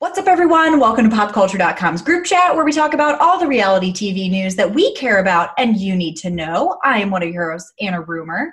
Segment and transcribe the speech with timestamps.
[0.00, 0.78] What's up, everyone?
[0.78, 4.72] Welcome to popculture.com's group chat where we talk about all the reality TV news that
[4.72, 6.78] we care about and you need to know.
[6.84, 8.52] I am one of your hosts, Anna Rumer.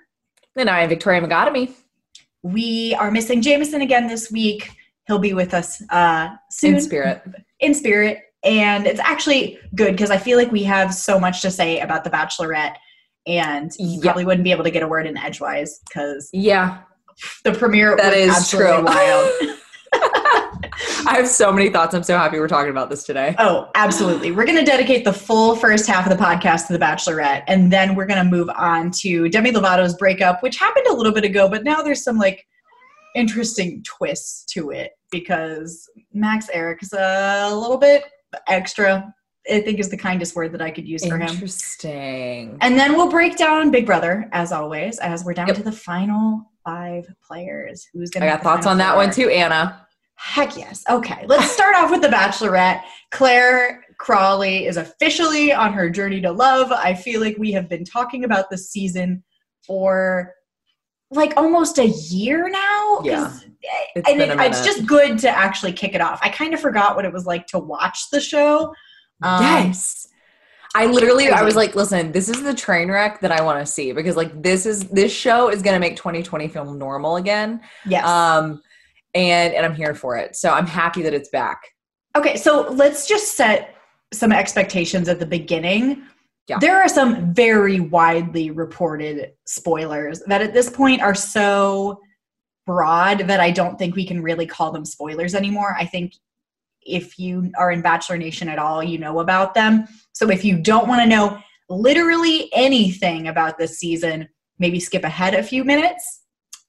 [0.56, 1.72] And I am Victoria Megatomy.
[2.42, 4.72] We are missing Jameson again this week.
[5.06, 6.76] He'll be with us uh, soon.
[6.76, 7.22] In spirit.
[7.60, 8.22] In spirit.
[8.44, 12.04] And it's actually good because I feel like we have so much to say about
[12.04, 12.76] The Bachelorette
[13.28, 14.02] and you Yep.
[14.04, 16.80] probably wouldn't be able to get a word in edgewise because Yeah,
[17.44, 18.84] the premiere That was is true.
[18.84, 19.32] wild.
[21.08, 21.94] I have so many thoughts.
[21.94, 23.36] I'm so happy we're talking about this today.
[23.40, 24.32] Oh, absolutely.
[24.32, 27.72] We're going to dedicate the full first half of the podcast to The Bachelorette, and
[27.72, 31.24] then we're going to move on to Demi Lovato's breakup, which happened a little bit
[31.24, 32.46] ago, but now there's some like
[33.16, 38.04] interesting twists to it because Max Ehrich is a little bit
[38.48, 39.14] extra.
[39.50, 41.30] I think is the kindest word that I could use for him.
[41.30, 42.58] Interesting.
[42.62, 45.58] And then we'll break down Big Brother as always, as we're down Yep.
[45.58, 47.88] to the final five players.
[47.94, 48.26] Who's gonna?
[48.26, 49.85] I got thoughts on that one too, Anna.
[50.16, 50.84] Heck yes.
[50.90, 52.82] Okay, let's start off with The Bachelorette.
[53.12, 56.72] Clare Crawley is officially on her journey to love.
[56.72, 59.24] I feel like we have been talking about this season
[59.66, 60.34] for
[61.12, 63.02] like almost a year now.
[63.04, 63.38] Yeah,
[63.96, 66.20] it's and it, it's just good to actually kick it off.
[66.22, 68.74] I kind of forgot what it was like to watch the show.
[69.22, 70.08] Um, yes.
[70.76, 73.66] I literally, I was like, listen, this is the train wreck that I want to
[73.66, 77.62] see because like this is this show is gonna make 2020 feel normal again.
[77.86, 78.06] Yes.
[78.06, 78.62] Um,
[79.16, 80.36] and and I'm here for it.
[80.36, 81.62] So I'm happy that it's back.
[82.16, 83.76] Okay, so let's just set
[84.14, 86.04] some expectations at the beginning.
[86.48, 86.60] Yeah.
[86.60, 92.00] There are some very widely reported spoilers that at this point are so
[92.68, 95.76] broad that I don't think we can really call them spoilers anymore.
[95.78, 96.14] I think
[96.82, 99.88] if you are in Bachelor Nation at all, you know about them.
[100.14, 105.34] So if you don't want to know literally anything about this season, maybe skip ahead
[105.34, 106.22] a few minutes.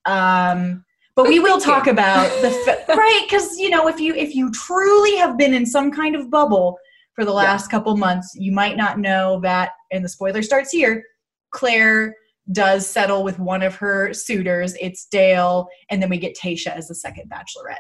[0.07, 0.86] Um,
[1.16, 5.16] but we will talk about the right because you know if you if you truly
[5.16, 6.78] have been in some kind of bubble
[7.15, 9.71] for the last couple months, you might not know that.
[9.91, 11.03] And the spoiler starts here.
[11.50, 12.15] Clare
[12.53, 14.77] does settle with one of her suitors.
[14.81, 17.78] It's Dale, and then we get Tasha as the second Bachelorette.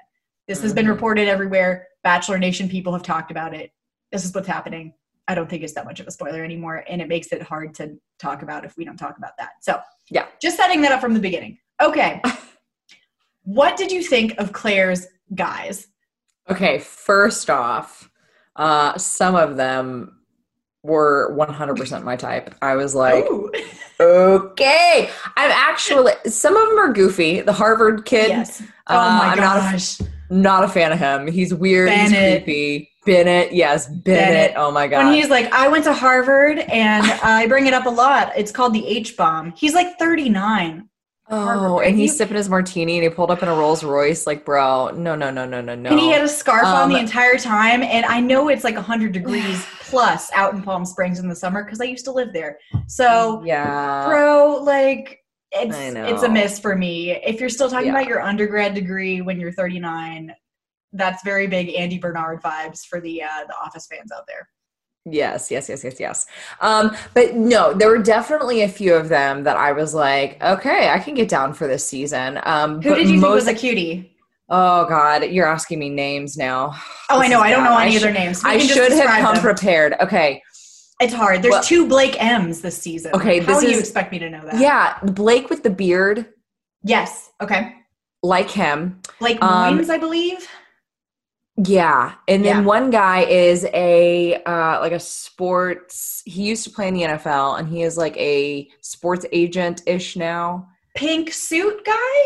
[0.48, 0.90] This has been Mhm.
[0.90, 1.86] reported everywhere.
[2.02, 3.72] Bachelor Nation people have talked about it.
[4.10, 4.94] This is what's happening.
[5.28, 7.74] I don't think it's that much of a spoiler anymore, and it makes it hard
[7.74, 9.50] to talk about if we don't talk about that.
[9.60, 10.26] So, Yeah.
[10.40, 11.58] just setting that up from the beginning.
[11.82, 12.22] Okay.
[13.46, 15.88] what did you think of Clare's guys?
[16.50, 18.08] Okay, first off,
[18.56, 20.12] uh, some of them
[20.82, 22.54] were 100% my type.
[22.62, 23.24] I was like,
[24.00, 25.10] okay.
[25.36, 27.40] I'm actually, some of them are goofy.
[27.40, 28.62] The Harvard kid, yes.
[28.88, 29.98] Oh uh, my I'm not a- gosh.
[30.30, 31.26] not a fan of him.
[31.26, 32.12] He's weird, Bennett.
[32.12, 32.90] he's creepy.
[33.04, 34.04] Bennett, yes, Bennett.
[34.04, 34.52] Bennett.
[34.56, 35.06] Oh my God.
[35.06, 38.32] when he's like, I went to Harvard and I bring it up a lot.
[38.36, 39.52] It's called the H bomb.
[39.56, 40.88] He's like 39.
[41.28, 44.26] Oh, and he's He- sipping his martini and he pulled up in a Rolls Royce.
[44.26, 45.90] Like, bro, no, no, no, no, no, no.
[45.90, 47.82] And he had a scarf on the Um, entire time.
[47.82, 51.64] And I know it's like 100 degrees plus out in Palm Springs in the summer
[51.64, 52.58] because I used to live there.
[52.86, 54.06] So, yeah.
[54.06, 57.12] bro, like, it's, it's a miss for me.
[57.12, 57.92] If you're still talking Yeah.
[57.94, 60.32] about your undergrad degree when you're 39,
[60.92, 64.48] that's very big Andy Bernard vibes for the uh, the Office fans out there.
[65.08, 66.26] Yes, yes, yes, yes, yes.
[66.60, 70.88] Um, but no, there were definitely a few of them that I was like, okay,
[70.90, 72.40] I can get down for this season.
[72.42, 74.12] Um, Who did you think most- was a cutie?
[74.48, 76.72] Oh God, you're asking me names now.
[77.10, 77.40] Oh, I know.
[77.40, 77.70] I don't bad.
[77.70, 78.42] know any their names.
[78.44, 79.42] We I should have come them.
[79.42, 79.94] prepared.
[80.00, 80.40] Okay,
[81.00, 81.42] It's hard.
[81.42, 83.12] There's Well- two Blake M's this season.
[83.14, 84.58] Okay, How this do you is- expect me to know that?
[84.58, 86.26] yeah, Blake with the beard,
[86.82, 87.30] Yes.
[87.42, 87.74] Okay.
[88.22, 89.00] like him.
[89.20, 90.48] Blake Um, I believe.
[91.64, 92.62] Yeah, and then Yeah.
[92.64, 96.22] one guy is a uh, like a sports.
[96.26, 100.16] He used to play in the NFL, and he is like a sports agent ish
[100.16, 100.68] now.
[100.94, 102.18] Pink suit guy.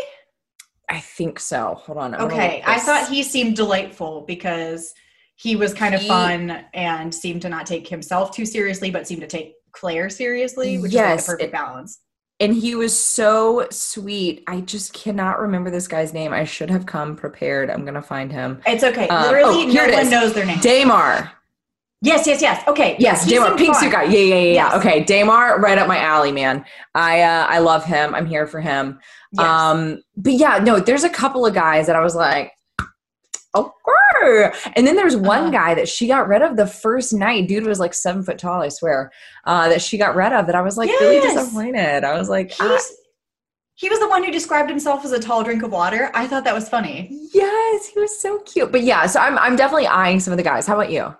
[0.89, 1.75] I think so.
[1.85, 2.13] Hold on.
[2.15, 2.61] I'm Okay.
[2.65, 4.93] I thought he seemed delightful because
[5.37, 9.07] he was kind of He- fun and seemed to not take himself too seriously, but
[9.07, 11.99] seemed to take Clare seriously, which Yes, is like the perfect it- balance.
[12.41, 14.43] And he was so sweet.
[14.47, 16.33] I just cannot remember this guy's name.
[16.33, 17.69] I should have come prepared.
[17.69, 18.59] I'm gonna find him.
[18.65, 19.07] It's okay.
[19.07, 20.59] Uh, Literally, oh, no one knows their name.
[20.59, 21.31] Demar.
[22.01, 22.67] Yes, yes, yes.
[22.67, 22.95] Okay.
[22.97, 24.05] Yes, Demar, pink suit guy.
[24.05, 24.53] Yeah, yeah, yeah.
[24.53, 24.73] Yes.
[24.73, 26.65] Okay, Demar, right up my alley, man.
[26.95, 28.15] I uh, I love him.
[28.15, 28.99] I'm here for him.
[29.33, 29.45] Yes.
[29.45, 32.53] Um, but yeah, no, there's a couple of guys that I was like,
[33.55, 34.51] okay.
[34.75, 35.49] And then there's one Uh-huh.
[35.51, 37.47] guy that she got rid of the first night.
[37.47, 39.11] Dude was like seven foot tall, I swear.
[39.45, 40.45] Uh, that she got rid of.
[40.45, 42.03] That I was like really disappointed.
[42.03, 42.79] I was like, ah,
[43.75, 46.11] he was the one who described himself as a tall drink of water.
[46.13, 47.09] I thought that was funny.
[47.33, 48.71] yes, he was so cute.
[48.71, 50.67] But yeah, so I'm I'm definitely eyeing some of the guys.
[50.67, 51.15] How about you?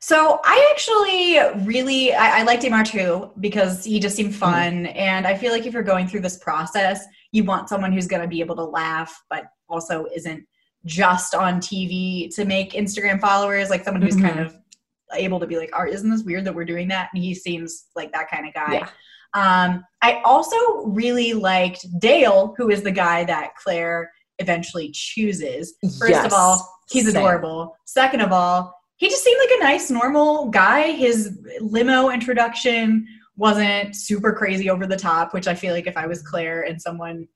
[0.00, 4.24] So I actually really I, I liked Amar too because he just Mm-hmm.
[4.30, 7.90] seemed fun, and I feel like if you're going through this process, you want someone
[7.92, 10.46] who's going to be able to laugh, but also isn't
[10.84, 14.28] just on TV to make Instagram followers, like someone who's Mhm.
[14.28, 14.56] kind of
[15.14, 17.86] able to be like, "Are isn't this weird that we're doing that?" And he seems
[17.96, 18.74] like that kind of guy.
[18.74, 18.88] Yeah.
[19.34, 25.74] Um, I also really liked Dale, who is the guy that Clare eventually chooses.
[25.98, 26.26] First Yes.
[26.26, 27.16] of all, he's Same.
[27.16, 27.76] adorable.
[27.84, 30.92] Second of all, he just seemed like a nice, normal guy.
[30.92, 36.06] His limo introduction wasn't super crazy over the top, which I feel like if I
[36.06, 37.28] was Clare and someone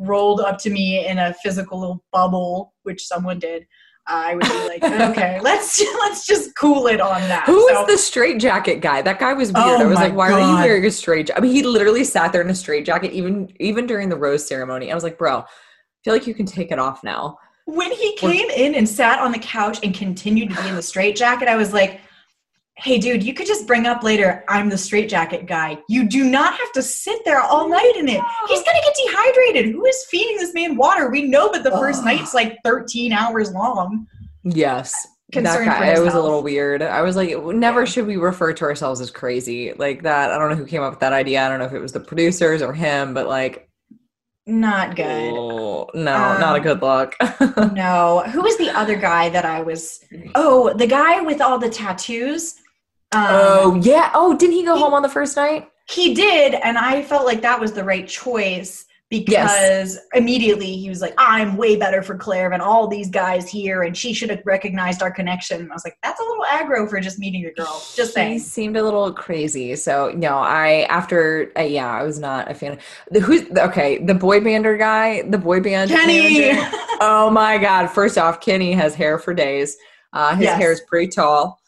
[0.00, 3.62] rolled up to me in a physical little bubble, which someone did,
[4.08, 7.44] uh, I would be like, okay, let's let's just cool it on that.
[7.46, 9.02] Who is So- the straight jacket guy?
[9.02, 9.66] That guy was weird.
[9.66, 11.38] Oh I was like, why are you wearing a straight jacket?
[11.38, 14.46] I mean, he literally sat there in a straight jacket, even even during the rose
[14.46, 14.90] ceremony.
[14.90, 15.44] I was like, bro, I
[16.04, 17.36] feel like you can take it off now.
[17.66, 20.82] when he came in and sat on the couch and continued to be in the
[20.82, 22.00] straight jacket, I was like,
[22.80, 25.78] hey, dude, you could just bring up later, I'm the straitjacket guy.
[25.88, 28.20] You do not have to sit there all night in it.
[28.48, 29.72] He's going to get dehydrated.
[29.74, 31.10] Who is feeding this man water?
[31.10, 32.06] We know that the first Ugh.
[32.06, 34.06] night's like 13 hours long.
[34.44, 34.94] Yes.
[35.32, 36.82] That guy, it was a little weird.
[36.82, 37.84] I was like, never Yeah.
[37.84, 40.32] should we refer to ourselves as crazy like that.
[40.32, 41.44] I don't know who came up with that idea.
[41.44, 43.68] I don't know if it was the producers or him, but like,
[44.46, 45.32] Not good.
[45.32, 46.02] oh, no,
[46.38, 47.14] not a Um, good look.
[47.74, 48.24] no.
[48.32, 50.00] Who was the other guy that I was?
[50.34, 52.56] Oh, the guy with all the tattoos.
[53.12, 54.10] Um, oh yeah.
[54.14, 55.68] Oh, didn't he go he- home on the first night?
[55.88, 61.00] He did, and I felt like that was the right choice because immediately he was
[61.00, 64.40] like, "I'm way better for Clare than all these guys here, and she should have
[64.44, 67.82] recognized our connection." I was like, "That's a little aggro for just meeting the girl."
[67.96, 68.32] Just saying.
[68.34, 69.74] He seemed a little crazy.
[69.74, 72.78] So no, I after uh, yeah, I was not a fan.
[73.10, 73.98] The who's okay?
[73.98, 76.52] The boy bander guy, the boy band Kenny.
[77.02, 77.86] Oh my god!
[77.88, 79.76] First off, Kenny has hair for days.
[80.12, 80.58] Uh, his Yes.
[80.60, 81.58] hair is pretty tall,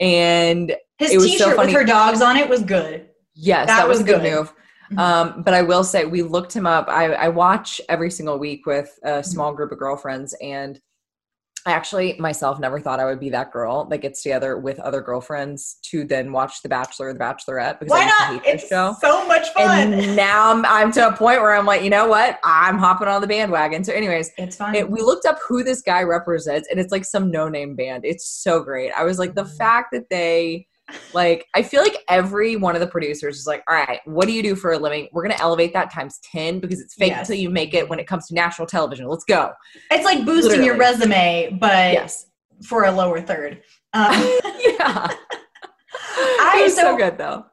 [0.00, 1.72] and His It T-shirt funny.
[1.72, 3.08] with her dogs on it was good.
[3.34, 4.32] yes, That that, was, was a good good.
[4.34, 4.52] move.
[4.92, 4.98] Mhm.
[4.98, 6.88] Um, but I will say we looked him up.
[6.88, 9.18] I, I watch every single week with Mm-hmm.
[9.20, 10.80] a small group of girlfriends, and
[11.66, 15.02] I actually myself never thought I would be that girl that gets together with other
[15.02, 18.44] girlfriends to then watch The Bachelor or The Bachelorette because I Why to not?
[18.44, 18.96] hate It's show.
[19.00, 19.92] so much fun.
[19.92, 22.38] And now I'm, I'm to a point where I'm like, you know what?
[22.42, 23.84] I'm hopping on the bandwagon.
[23.84, 24.74] So, anyways, it's fine.
[24.74, 28.06] it, we looked up who this guy represents, and it's like some no name band.
[28.06, 28.90] It's so great.
[28.96, 30.67] I was like, the fact that they,
[31.12, 34.32] like, I feel like every one of the producers is like, all right, what do
[34.32, 35.08] you do for a living?
[35.12, 37.28] We're going to elevate that times 10 because it's fake Yes.
[37.28, 39.06] until you make it when it comes to national television.
[39.06, 39.52] Let's go.
[39.90, 42.26] it's like boosting your resume, but Yes.
[42.64, 43.62] for a lower third.
[43.94, 44.12] Um,
[44.60, 45.08] yeah.
[46.40, 47.44] I- was so, so- good, though.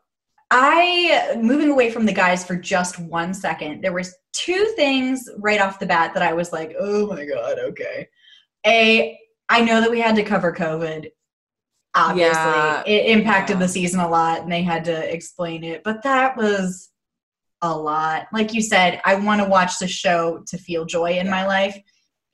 [0.51, 3.81] I moving away from the guys for just one second.
[3.83, 7.57] There was two things right off the bat that I was like, "Oh my god,
[7.59, 8.07] okay."
[8.65, 11.07] A, I know that we had to cover COVID.
[11.95, 12.83] Obviously, Yeah.
[12.85, 13.59] it impacted Yeah.
[13.61, 15.83] the season a lot, and they had to explain it.
[15.83, 16.89] But that was
[17.61, 18.27] a lot.
[18.33, 21.77] Like you said, I want to watch the show to feel joy in my life,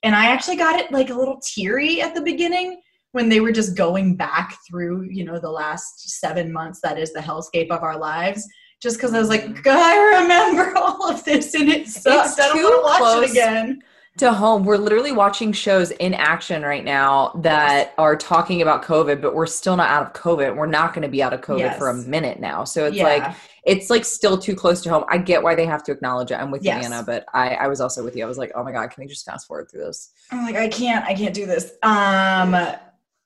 [0.04, 3.52] and I actually got it like a little teary at the beginning when they were
[3.52, 7.84] just going back through, you know, the last seven months that is the hellscape of
[7.84, 8.48] our lives.
[8.82, 9.62] Just because I was like, Mhm.
[9.68, 12.40] I remember all of this and it sucks.
[12.40, 13.24] I don't want to watch close.
[13.26, 13.84] it again.
[14.18, 14.66] To home.
[14.66, 19.46] We're literally watching shows in action right now that are talking about COVID, but we're
[19.46, 20.56] still not out of COVID.
[20.56, 22.64] We're not going to be out of COVID for a minute now.
[22.66, 23.04] So it's Yeah.
[23.06, 25.06] like it's like still too close to home.
[25.08, 26.36] I get why they have to acknowledge it.
[26.36, 26.80] I'm with Yes.
[26.80, 28.24] you, Anna, but I, I was also with you.
[28.24, 30.12] I was like, oh my god, can we just fast forward through this?
[30.32, 31.74] I'm like, I can't, I can't do this.
[31.84, 32.56] Um,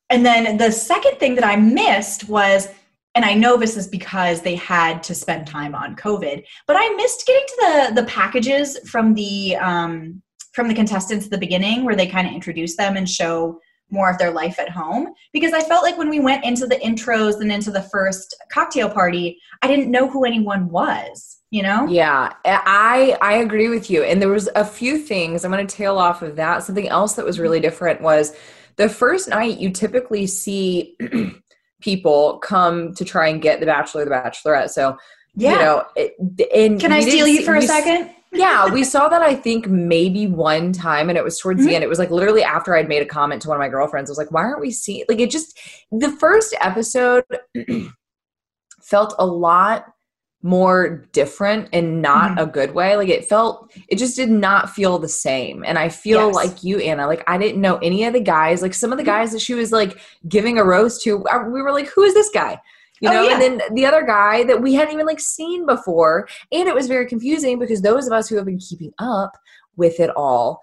[0.10, 2.68] and then the second thing that I missed was,
[3.16, 6.90] and I know this is because they had to spend time on COVID, but I
[6.96, 7.56] missed getting to
[7.94, 10.22] the the packages from the um,
[10.56, 13.60] from the contestants at the beginning, where they kind of introduce them and show
[13.92, 15.14] more of their life at home.
[15.32, 18.90] Because I felt like when we went into the intros and into the first cocktail
[18.90, 21.38] party, I didn't know who anyone was.
[21.52, 21.86] You know?
[21.88, 24.04] Yeah, I I agree with you.
[24.04, 26.64] And there was a few things I'm going to tail off of that.
[26.64, 28.36] Something else that was really different was
[28.78, 30.98] the first night you typically see
[31.82, 34.70] people come to try and get the bachelor, or the bachelorette.
[34.72, 34.98] So
[35.36, 35.52] Yeah.
[35.52, 38.15] you know, it, and Can I steal you for a second?
[38.36, 41.66] Yeah, we saw that I think maybe one time, and it was towards Mhm.
[41.66, 41.84] the end.
[41.84, 44.10] It was like literally after I'd made a comment to one of my girlfriends.
[44.10, 45.58] I was like, "Why aren't we seeing?" Like, it just
[45.92, 47.24] the first episode
[48.82, 49.86] felt a lot
[50.44, 52.42] more different and not Mhm.
[52.44, 52.96] a good way.
[52.98, 55.64] Like, it felt it just did not feel the same.
[55.66, 56.36] And I feel Yes.
[56.36, 57.08] like you, Anna.
[57.08, 58.62] Like, I didn't know any of the guys.
[58.62, 59.12] Like, some of the Mm-hmm.
[59.12, 59.98] guys that she was like
[60.30, 62.62] giving a rose to, uh, we were like, "Who is this guy?"
[63.02, 63.34] You Oh, know, yeah.
[63.34, 66.88] and then the other guy that we hadn't even like seen before and it was
[66.88, 69.34] very confusing because those of us who have been keeping up
[69.76, 70.62] with it all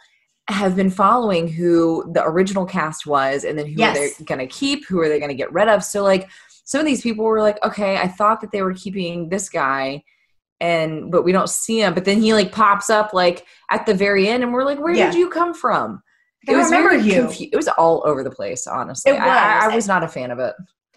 [0.48, 3.96] have been following who the original cast was and then who Yes.
[3.96, 6.28] are they going to keep who are they going to get rid of so like
[6.64, 10.02] some of these people were like okay i thought that they were keeping this guy
[10.60, 13.94] and but we don't see him but then he like pops up like at the
[13.94, 15.06] very end and we're like where Yeah.
[15.10, 16.02] did you come from
[16.48, 17.22] I don't remember very you.
[17.22, 19.76] confu- it was all over the place honestly It I, I, was.
[19.76, 20.54] was not a fan of it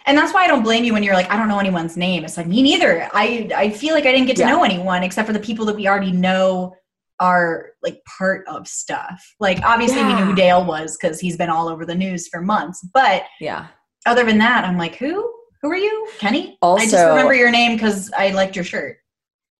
[0.07, 2.23] And that's why I don't blame you when you're like, I don't know anyone's name.
[2.25, 3.09] It's like me neither.
[3.13, 4.49] I I feel like I didn't get to Yeah.
[4.49, 6.75] know anyone except for the people that we already know
[7.19, 9.25] are like part of stuff.
[9.39, 12.41] Like obviously we knew who Dale was because he's been all over the news for
[12.41, 12.85] months.
[12.93, 13.67] But yeah
[14.05, 15.31] other than that, I'm like, who?
[15.61, 16.07] Who are you?
[16.19, 16.57] Kenny?
[16.61, 18.97] Also, I just remember your name because I liked your shirt.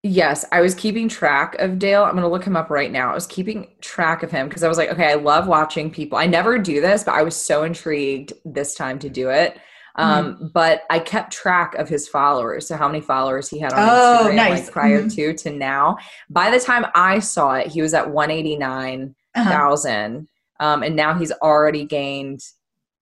[0.04, 2.04] Yes, I was keeping track of Dale.
[2.04, 3.10] I'm going to look him up right now.
[3.10, 6.20] I was keeping track of him because I was like, okay, I love watching people.
[6.20, 9.58] I never do this, but I was so intrigued this time to do it.
[9.98, 10.48] Um, Mm-hmm.
[10.48, 12.68] But I kept track of his followers.
[12.68, 14.64] So, how many followers he had on Oh, Instagram nice.
[14.66, 15.16] like prior Mhm.
[15.16, 15.98] to to now.
[16.30, 18.10] By the time I saw it, he was at
[19.36, 20.28] 189,000.
[20.60, 20.66] Uh-huh.
[20.68, 22.40] Um, and now he's already gained,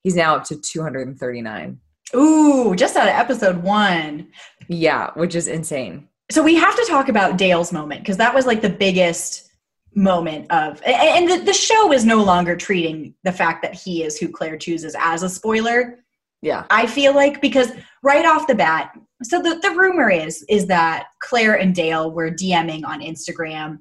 [0.03, 1.79] he's now up to 239.
[2.15, 4.27] Ooh, just out of episode one.
[4.67, 6.07] Yeah, which is insane.
[6.31, 9.49] so we have to talk about Dale's moment because that was like the biggest
[9.93, 14.17] moment of and the, the show is no longer treating the fact that he is
[14.17, 16.02] who Clare chooses as a spoiler.
[16.43, 16.65] Yeah.
[16.69, 17.71] I feel like because
[18.03, 22.29] right off the bat, so the, the rumor is is that Clare and Dale were
[22.29, 23.79] DMing on Instagram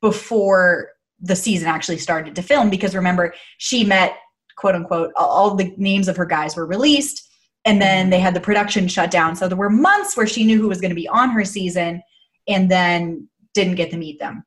[0.00, 0.90] before
[1.20, 4.16] the season actually started to film because remember she met
[4.56, 7.28] quote unquote all- the names of her guys were released
[7.64, 10.60] and then they had the production shut down so there were months where she knew
[10.60, 12.02] who was going to be on her season
[12.48, 14.42] and then didn't get to meet them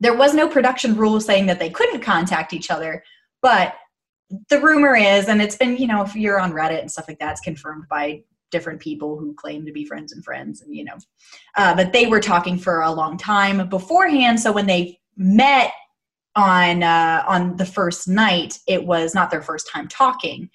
[0.00, 3.02] there was no production rule saying that they couldn't contact each other
[3.40, 3.74] but
[4.48, 7.18] the rumor is and it's been you know if you're on reddit and stuff like
[7.18, 10.84] that it's confirmed by different people who claim to be friends and friends and you
[10.84, 10.96] know
[11.56, 15.72] uh, but they were talking for a long time beforehand so when they met
[16.36, 20.48] on uh, on the first night it was not their first time talking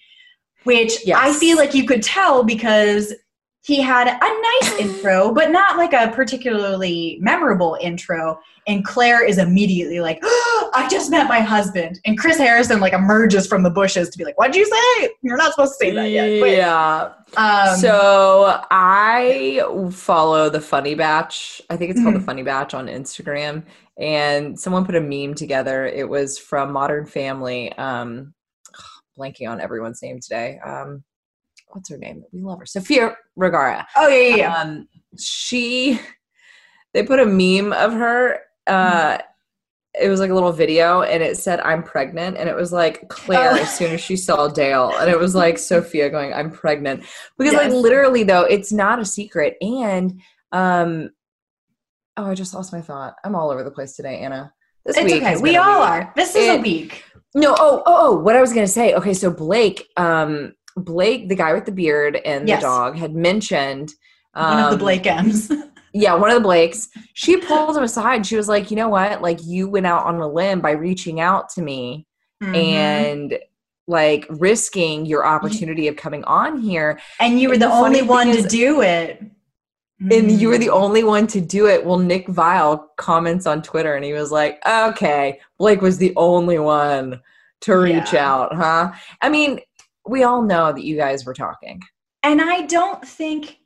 [0.64, 1.18] which Yes.
[1.22, 3.14] i feel like you could tell because
[3.66, 9.38] he had a nice intro but not like a particularly memorable intro and clare is
[9.38, 10.20] immediately like
[10.74, 14.24] i just met my husband and chris harrison like emerges from the bushes to be
[14.24, 17.12] like what'd you say you're not supposed to say that yet But, Yeah.
[17.38, 19.62] um, so I
[19.92, 21.62] follow the Funny Batch.
[21.70, 22.20] I think it's called Mhm.
[22.20, 23.64] the Funny Batch on Instagram.
[24.00, 25.86] And someone put a meme together.
[25.86, 27.72] It was from Modern Family.
[27.74, 28.34] Um,
[29.18, 30.60] blanking on everyone's name today.
[30.66, 31.04] Um,
[31.70, 32.24] what's her name?
[32.32, 32.66] We love her.
[32.66, 33.88] Sofia Vergara.
[33.96, 34.56] oh yeah yeah, yeah.
[34.62, 36.00] Um, she,
[36.94, 38.40] they put a meme of her.
[38.68, 39.18] Uh,
[40.00, 43.10] it was like a little video and it said i'm pregnant and it was like
[43.10, 43.58] clare Oh.
[43.62, 47.04] as soon as she saw dale and it was like sofia going i'm pregnant
[47.40, 50.22] because like literally though it's not a secret and
[50.52, 51.10] um
[52.18, 54.54] oh i just lost my thought i'm all over the place today anna
[54.86, 55.90] this it's week okay we all week.
[55.90, 59.14] are this is a week no oh oh oh what i was gonna say okay
[59.14, 62.62] so blake um blake the guy with the beard and Yes.
[62.62, 63.94] the dog had mentioned
[64.34, 65.52] one of the um, blake m's
[65.94, 66.88] yeah, one of the Blakes.
[67.16, 68.24] She pulled him aside.
[68.26, 69.24] She was like, you know what?
[69.24, 72.06] Like, you went out on a limb by reaching out to me
[72.44, 72.56] Mhm.
[72.56, 73.40] and
[73.88, 77.00] like risking your opportunity of coming on here.
[77.20, 79.20] and you were and the, the only one thing to do it
[80.12, 80.74] And you were the Mm.
[80.84, 81.84] only one to do it.
[81.86, 86.60] Well, Nick Viall comments on Twitter and he was like, okay, Blake was the only
[86.60, 87.20] one
[87.62, 88.32] to reach Yeah.
[88.32, 88.92] out, huh?
[89.22, 89.60] I mean,
[90.10, 91.82] we all know that you guys were talking.
[92.24, 93.60] And I don't think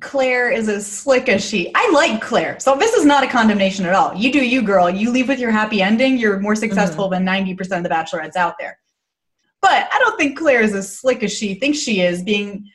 [0.00, 1.70] Clare is as slick as she.
[1.74, 2.58] I like Clare.
[2.58, 4.14] So this is not a condemnation at all.
[4.14, 4.88] You do you, girl.
[4.88, 6.18] You leave with your happy ending.
[6.18, 6.60] You're more mm-hmm.
[6.60, 8.78] successful than 90% of the bachelorettes out there.
[9.60, 12.70] But I don't think Clare is as slick as she thinks she is, being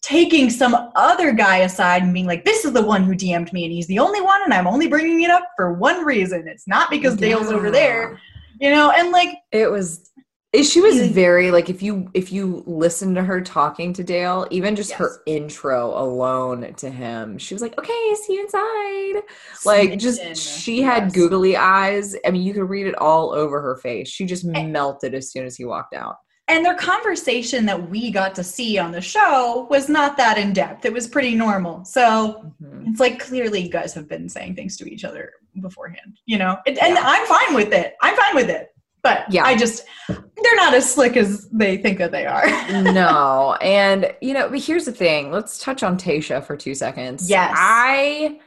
[0.00, 3.64] taking some other guy aside and being like, this is the one who DM'd me
[3.64, 6.48] and he's the only one and I'm only bringing it up for one reason.
[6.48, 8.18] It's not because Dale's over there,
[8.60, 10.09] you know, and like, It was
[10.54, 14.74] she was very like if you if you listen to her talking to Dale, even
[14.74, 14.98] just Yes.
[14.98, 19.22] her intro alone to him, she was like, "Okay, see you inside."
[19.64, 21.12] Like just she had Yes.
[21.14, 22.16] googly eyes.
[22.26, 24.08] I mean, you could read it all over her face.
[24.08, 24.66] She just Eh.
[24.66, 26.16] melted as soon as he walked out.
[26.48, 30.52] and their conversation that we got to see on the show was not that in
[30.52, 30.84] depth.
[30.84, 31.84] It was pretty normal.
[31.84, 32.88] So Mhm.
[32.90, 35.30] it's like clearly you guys have been saying things to each other
[35.60, 36.56] beforehand, you know?
[36.66, 37.02] And, and Yeah.
[37.04, 37.94] I'm fine with it.
[38.02, 38.69] I'm fine with it.
[39.02, 39.44] But Yeah.
[39.44, 42.46] I just, they're not as slick as they think that they are.
[42.82, 43.54] no.
[43.62, 45.30] And you know, but here's the thing.
[45.30, 47.28] Let's touch on Tasha for two seconds.
[47.30, 47.54] Yes.
[47.56, 48.40] I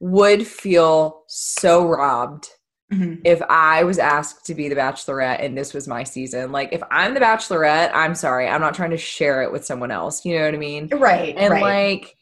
[0.00, 2.50] would feel so robbed
[2.92, 3.20] Mhm.
[3.24, 6.52] if I was asked to be the bachelorette and this was my season.
[6.52, 8.46] Like if I'm the bachelorette, I'm sorry.
[8.46, 10.24] I'm not trying to share it with someone else.
[10.24, 10.88] You know what I mean?
[10.92, 11.34] Right.
[11.36, 11.62] And right.
[11.62, 12.16] like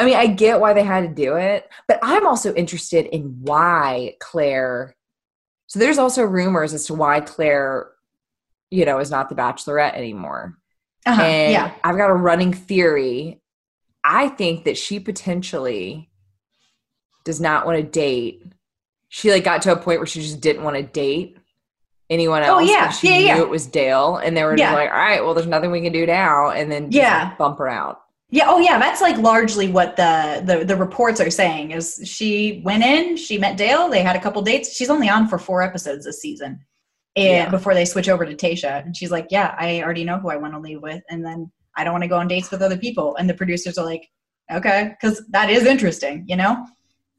[0.00, 3.36] I mean, I get why they had to do it, but I'm also interested in
[3.42, 4.96] why Clare.
[5.72, 7.88] So there's also rumors as to why Clare,
[8.70, 10.58] you know, is not the bachelorette anymore.
[11.06, 11.22] uh-huh.
[11.22, 11.72] And yeah.
[11.82, 13.40] I've got a running theory.
[14.04, 16.10] I think that she potentially
[17.24, 18.42] does not want to date.
[19.08, 21.38] She like got to a point where she just didn't want to date
[22.10, 22.50] anyone else.
[22.50, 22.70] Oh, else.
[22.70, 22.90] yeah.
[22.90, 23.38] She Yeah, knew yeah.
[23.40, 25.94] it was Dale, and they were just like, "All right, well, there's nothing we can
[25.94, 27.28] do now," and then just, Yeah.
[27.30, 28.01] like, bump her out.
[28.34, 32.62] Yeah, oh yeah, that's like largely what the, the the reports are saying is she
[32.64, 34.74] went in, she met Dale, they had a couple dates.
[34.74, 36.58] She's only on for four episodes this season.
[37.14, 37.50] And Yeah.
[37.50, 38.82] before they switch over to Tasha.
[38.86, 41.52] And she's like, Yeah, I already know who I want to leave with, and then
[41.76, 43.14] I don't want to go on dates with other people.
[43.16, 44.08] And the producers are like,
[44.50, 46.66] Okay, because that is interesting, you know?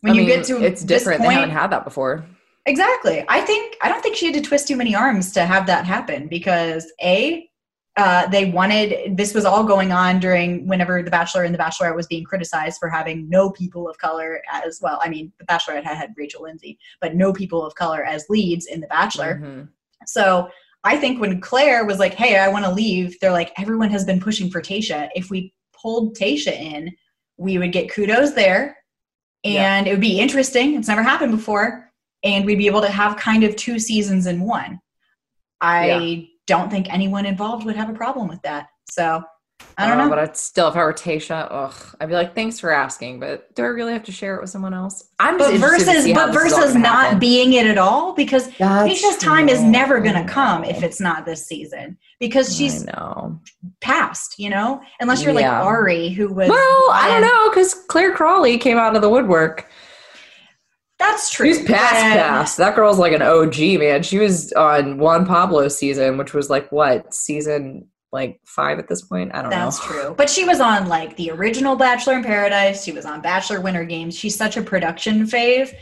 [0.02, 1.22] When I you mean, get to it's this different.
[1.22, 2.26] point, they haven't had that before.
[2.66, 3.24] Exactly.
[3.30, 5.86] I think I don't think she had to twist too many arms to have that
[5.86, 7.48] happen because a
[7.96, 11.96] uh, they wanted this was all going on during whenever the Bachelor and the Bachelorette
[11.96, 15.00] was being criticized for having no people of color as well.
[15.04, 18.66] I mean, the Bachelorette had had Rachel Lindsay, but no people of color as leads
[18.66, 19.40] in the Bachelor.
[19.44, 19.70] Mhm.
[20.08, 20.50] So
[20.84, 24.04] I think when Clare was like, "Hey, I want to leave," they're like, "Everyone has
[24.06, 25.10] been pushing for Tasha.
[25.16, 26.92] If we pulled Tasha in,
[27.38, 28.76] we would get kudos there,
[29.46, 30.76] and it would be interesting.
[30.76, 31.92] It's never happened before,
[32.24, 34.80] and we'd be able to have kind of two seasons in one."
[35.62, 38.68] I don't think anyone involved would have a problem with that.
[38.90, 39.24] So
[39.78, 40.10] I don't Uh, know.
[40.10, 43.54] but I'd still, if I were Tasha, ugh, I'd be like, "Thanks for asking," but
[43.56, 45.06] do I really have to share it with someone else?
[45.20, 47.20] I'm but interested versus but this is all versus not happen.
[47.20, 51.00] being it at all because That's Tasha's time is never going to come if it's
[51.00, 53.40] not this season because she's I
[53.80, 55.64] past, you know, unless you're like Yeah.
[55.64, 56.50] Ari, who was.
[56.50, 59.70] Well, I don't know because Clare Crawley came out of the woodwork.
[61.00, 61.48] That's true.
[61.48, 62.58] She's past And past.
[62.58, 64.04] That girl's like an OG man.
[64.04, 69.02] She was on Juan Pablo season, which was like what season like five at this
[69.02, 69.32] point.
[69.34, 69.88] I don't That's know.
[69.88, 70.16] That's true.
[70.16, 72.84] But she was on like the original Bachelor in Paradise.
[72.84, 74.16] She was on Bachelor Winter Games.
[74.16, 75.74] She's such a production fave.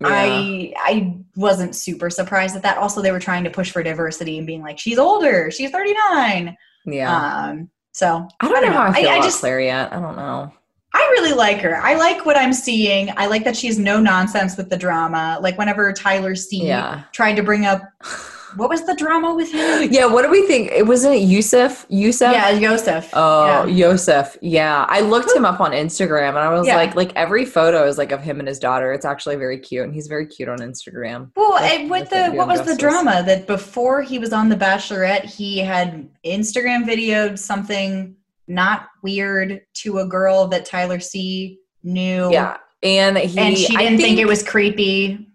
[0.00, 0.08] Yeah.
[0.08, 2.78] I I wasn't super surprised at that.
[2.78, 6.56] Also, they were trying to push for diversity and being like, she's older, she's 39.
[6.86, 7.46] yeah.
[7.46, 9.92] Um, so I don't know how I feel I, about just Clare yet.
[9.92, 10.52] I don't know.
[10.94, 11.76] I really like her.
[11.82, 13.10] I like what I'm seeing.
[13.16, 15.38] I like that she's no nonsense with the drama.
[15.40, 17.02] Like whenever Tyler C Yeah.
[17.12, 17.82] tried to bring up
[18.56, 19.88] what was the drama with him?
[19.90, 20.04] Yeah.
[20.04, 20.70] What do we think?
[20.70, 21.86] It wasn't it Yusuf.
[21.88, 22.32] Yusuf.
[22.34, 23.08] Yeah, Yosef.
[23.14, 23.64] Oh, yeah.
[23.88, 24.36] Yosef.
[24.42, 24.84] Yeah.
[24.90, 26.76] I looked him up on Instagram and I was Yeah.
[26.76, 28.92] like, like every photo is like of him and his daughter.
[28.92, 31.30] It's actually very cute and he's very cute on Instagram.
[31.34, 31.52] Well,
[31.88, 36.06] with the what was the drama that before he was on The Bachelorette, he had
[36.26, 38.14] Instagram videoed something
[38.46, 42.30] not weird to a girl that Tyler C knew.
[42.30, 42.56] Yeah.
[42.82, 45.28] And he and she didn't think, it was creepy.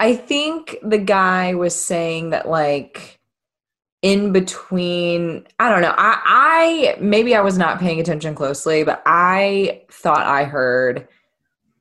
[0.00, 3.20] I think the guy was saying that like
[4.02, 5.94] in between I don't know.
[5.96, 11.06] I I maybe I was not paying attention closely, but I thought I heard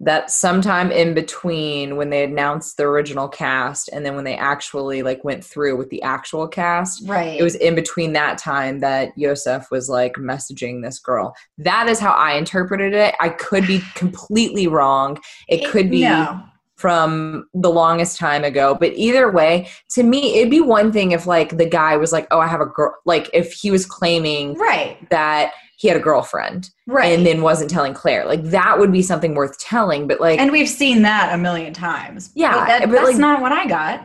[0.02, 5.04] that sometime in between when they announced the original cast and then when they actually
[5.04, 7.38] like went through with the actual cast Right.
[7.38, 11.36] it was in between that time that Yosef was like messaging this girl.
[11.58, 13.14] That is how I interpreted it.
[13.20, 15.18] I could be completely wrong.
[15.50, 16.44] It could be no.
[16.78, 18.78] from the longest time ago.
[18.80, 22.26] But either way, to me, it'd be one thing if like the guy was like,
[22.32, 24.98] "Oh, I have a girl," like if he was claiming Right.
[25.10, 27.18] that he had a girlfriend Right.
[27.18, 28.26] and then wasn't telling Clare.
[28.26, 30.08] Like that would be something worth telling.
[30.08, 32.32] But like, and we've seen that a million times.
[32.36, 34.04] Yeah, But that- that's like- not what I got.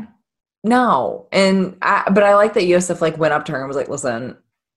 [0.62, 1.26] no.
[1.32, 3.88] And I, but I like that Yosef like went up to her and was like,
[3.88, 4.36] "Listen,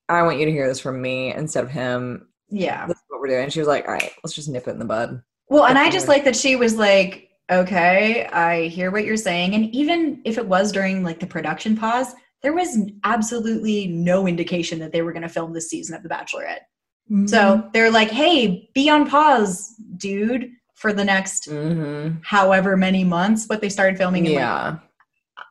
[0.10, 2.28] I want you to hear this from me instead of him.
[2.50, 2.88] Yeah.
[2.88, 4.72] This is what we're doing." And she was like, "All right, let's just nip it
[4.72, 8.92] in the bud." Well, and I just like that she was like, okay, I hear
[8.92, 9.54] what you're saying.
[9.56, 14.80] And even if it was during like the production pause, there was absolutely no indication
[14.80, 16.66] that they were going to film this season of The Bachelorette.
[17.12, 17.28] Mm-hmm.
[17.28, 22.18] So they're like, hey, be on pause, dude, for the next Mm-hmm.
[22.24, 23.46] however many months.
[23.46, 24.78] But they started filming in like, Yeah.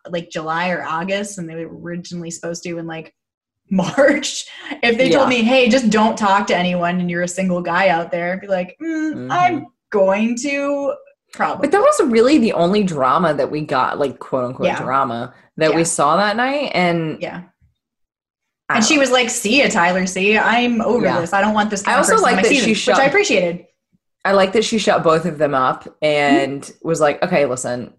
[0.08, 3.14] like July or August, and they were originally supposed to in like
[3.70, 4.46] March.
[4.82, 7.88] If they told me, hey, just don't talk to anyone and you're a single guy
[7.88, 9.28] out there, I'd be like, mm, Mhm.
[9.30, 10.94] I'm going to
[11.32, 11.66] probably.
[11.68, 14.80] But that was really the only drama that we got, like quote unquote Yeah.
[14.82, 15.76] drama that Yeah.
[15.76, 16.70] we saw that night.
[16.74, 17.42] And yeah.
[18.68, 20.06] And she was like, "See ya, Tyler.
[20.06, 21.20] See, I'm over Yeah.
[21.20, 21.32] this.
[21.32, 23.66] I don't want this." I also like that she shut- which I appreciated.
[24.24, 27.92] I like that she shut both of them up and was like, okay, listen,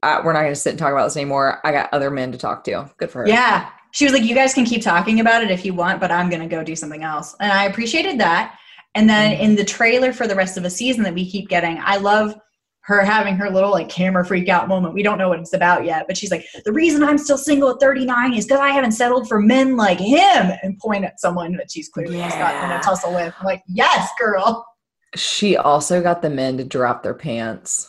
[0.00, 1.58] I, we're not going to sit and talk about this anymore.
[1.64, 2.88] I got other men to talk to.
[2.96, 3.28] Good for her.
[3.28, 3.68] Yeah.
[3.90, 6.30] She was like, you guys can keep talking about it if you want, but I'm
[6.30, 7.34] going to go do something else.
[7.40, 8.56] And I appreciated that.
[8.94, 9.42] And then Mm-hmm.
[9.42, 12.36] in the trailer for the rest of the season that we keep getting, I love
[12.84, 14.92] her having her little like camera freak out moment.
[14.94, 17.70] We don't know what it's about yet, but she's like, the reason I'm still single
[17.70, 21.56] at 39 is because I haven't settled for men like him and point at someone
[21.58, 22.80] that she's clearly just gotten in Yeah.
[22.80, 23.32] a tussle with.
[23.38, 24.66] I'm like, yes, girl.
[25.14, 27.88] She also got the men to drop their pants.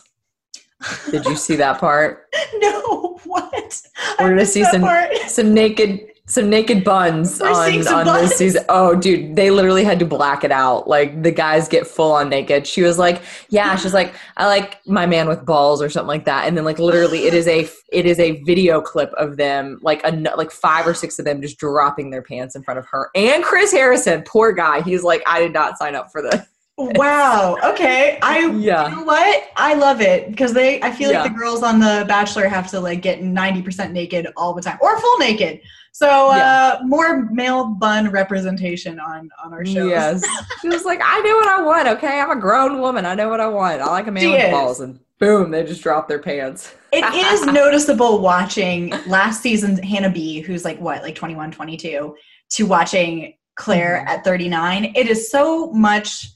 [1.10, 2.26] Did you see that part?
[2.58, 3.82] no, what?
[4.20, 5.12] We're gonna see some part.
[5.26, 8.30] some naked some naked buns We're on on buns.
[8.30, 8.64] this season.
[8.70, 10.88] Oh, dude, they literally had to black it out.
[10.88, 12.66] Like the guys get full on naked.
[12.66, 16.24] She was like, "Yeah," she's like, "I like my man with balls" or something like
[16.24, 16.46] that.
[16.48, 20.00] And then like literally, it is a it is a video clip of them, like
[20.04, 23.10] a like five or six of them just dropping their pants in front of her
[23.14, 24.22] and Chris Harrison.
[24.26, 24.80] Poor guy.
[24.80, 26.40] He's like, "I did not sign up for this."
[26.76, 27.56] Wow.
[27.64, 28.18] Okay.
[28.22, 28.88] I Yeah.
[28.88, 29.44] you know what?
[29.56, 31.22] I love it because they I feel Yeah.
[31.22, 34.78] like the girls on the Bachelor have to like get 90% naked all the time
[34.80, 35.60] or full naked.
[35.96, 39.88] So uh more male bun representation on on our shows.
[39.88, 40.24] Yes.
[40.60, 42.18] she was like, I know what I want, okay?
[42.20, 43.06] I'm a grown woman.
[43.06, 43.80] I know what I want.
[43.80, 44.50] I like a man She with is.
[44.50, 44.80] balls.
[44.80, 46.74] And boom, they just drop their pants.
[46.92, 52.16] It is noticeable watching last season's Hannah B, who's like what, like 21, 22,
[52.50, 54.08] to watching Clare Mm-hmm.
[54.08, 54.92] at 39.
[54.96, 56.26] It is so much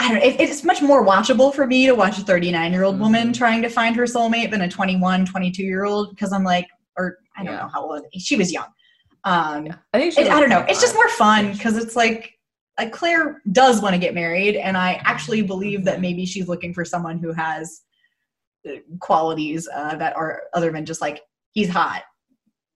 [0.00, 0.24] I don't know.
[0.24, 3.36] It, it's much more watchable for me to watch a 39 year old woman Mhm.
[3.36, 6.66] trying to find her soulmate than a 21, 22 year old because I'm like,
[6.98, 7.60] or I don't Yeah.
[7.62, 8.66] know how old she was young.
[9.24, 10.64] Um, I think she it, I don't know.
[10.68, 12.32] It's just more fun because it's like,
[12.78, 15.86] like Clare does want to get married, and I actually believe Mm-hmm.
[15.86, 17.82] that maybe she's looking for someone who has
[18.68, 22.02] uh, qualities uh, that are other than just like he's hot.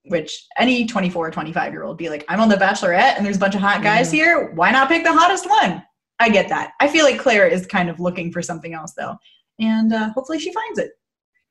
[0.07, 3.37] Which any 24 or 25 year old be like, I'm on the Bachelorette, and there's
[3.37, 4.13] a bunch of hot guys Mhm.
[4.13, 4.51] here.
[4.51, 5.81] Why not pick the hottest one?
[6.19, 6.73] I get that.
[6.81, 9.15] I feel like Clare is kind of looking for something else though,
[9.59, 10.91] and uh, hopefully she finds it.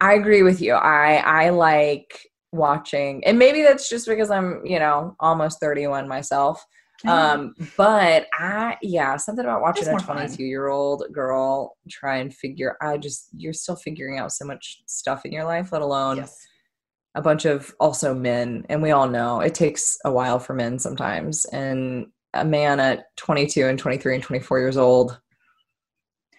[0.01, 0.75] I agree with you.
[0.75, 2.11] I I like
[2.53, 6.65] watching, and maybe that's just because I'm, you know, almost 31 myself.
[7.05, 12.77] Um, but I yeah, something about watching a 22 year old girl try and figure.
[12.81, 16.39] I just you're still figuring out so much stuff in your life, let alone yes.
[17.15, 20.79] a bunch of also men and we all know it takes a while for men
[20.79, 25.21] sometimes and a man at 22 and 23 and 24 years old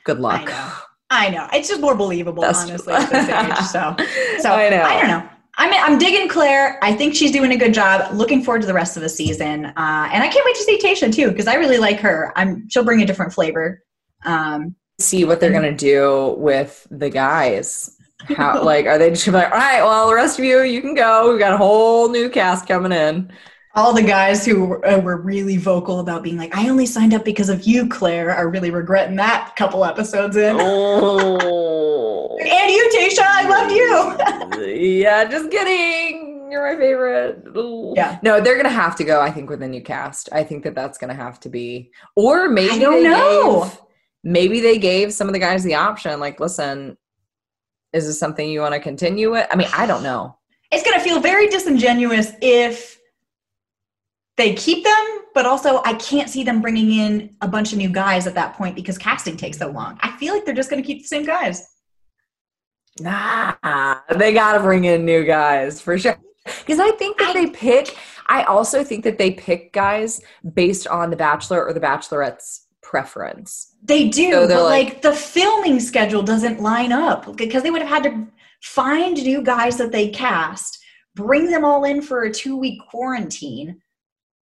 [0.05, 0.73] good luck I know.
[1.15, 1.47] I know.
[1.53, 3.67] It's just more believable, That's- honestly, at this age.
[3.67, 3.95] So,
[4.41, 4.81] so I know.
[4.81, 5.29] I don't know.
[5.55, 6.79] I'm I'm digging Clare.
[6.81, 8.13] I think she's doing a good job.
[8.13, 10.79] Looking forward to the rest of the season, uh, and I can't wait to see
[10.79, 12.33] Tasha too because I really like her.
[12.35, 13.83] I'm she'll bring a different flavor.
[14.25, 17.97] Um, see what they're gonna do with the guys
[18.37, 20.61] how like are they just gonna be like all right well the rest of you
[20.61, 23.29] you can go we've got a whole new cast coming in
[23.75, 27.13] all the guys who were, uh, were really vocal about being like, I only signed
[27.13, 30.55] up because of you, Clare, are really regretting that couple episodes in.
[30.59, 31.82] oh
[33.17, 34.73] And you, Tasha, I loved you.
[34.99, 37.93] yeah just kidding you're my favorite Ooh.
[37.95, 38.19] Yeah.
[38.23, 40.75] no they're gonna have to go i think with a new cast i think that
[40.75, 43.63] that's gonna have to be or maybe I don't they know.
[43.63, 43.79] gave,
[44.23, 46.97] maybe they gave some of the guys the option like listen
[47.91, 50.37] is this something you want to continue with i mean i don't know
[50.73, 52.99] it's going to feel very disingenuous if
[54.37, 57.89] they keep them, but also I can't see them bringing in a bunch of new
[57.89, 59.99] guys at that point because casting takes so long.
[60.01, 61.67] I feel like they're just going to keep the same guys.
[62.99, 63.53] Nah,
[64.15, 66.17] they got to bring in new guys for sure.
[66.45, 67.97] Because I think that they pick.
[68.27, 70.21] I also think that they pick guys
[70.53, 73.75] based on the Bachelor or the Bachelorette's preference.
[73.83, 77.81] They do, So but like, like- the filming schedule doesn't line up because they would
[77.81, 78.27] have had to
[78.61, 80.79] find new guys that they cast,
[81.15, 83.81] bring them all in for a two week quarantine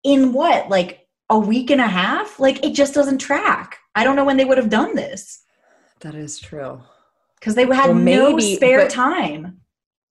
[0.03, 2.39] in what, like a week and a half?
[2.39, 3.77] Like it just doesn't track.
[3.95, 5.43] I don't know when they would have done this
[5.99, 6.81] That is true.
[7.39, 9.61] Because they had Well, no maybe, spare but- time.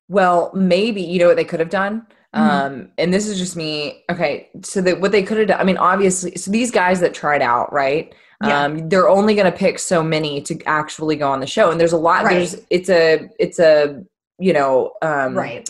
[0.08, 2.06] Well, maybe you know what they could have done.
[2.34, 2.40] Mhm.
[2.40, 4.04] Um, and this is just me.
[4.10, 5.60] Okay, so that what they could have done.
[5.60, 8.14] I mean, obviously, so these guys that tried out, right?
[8.44, 8.64] Yeah.
[8.64, 11.80] Um, they're only going to pick so many to actually go on the show, and
[11.80, 12.24] there's a lot.
[12.24, 12.34] Right.
[12.34, 14.02] There's it's a it's a
[14.38, 15.68] you know um, right.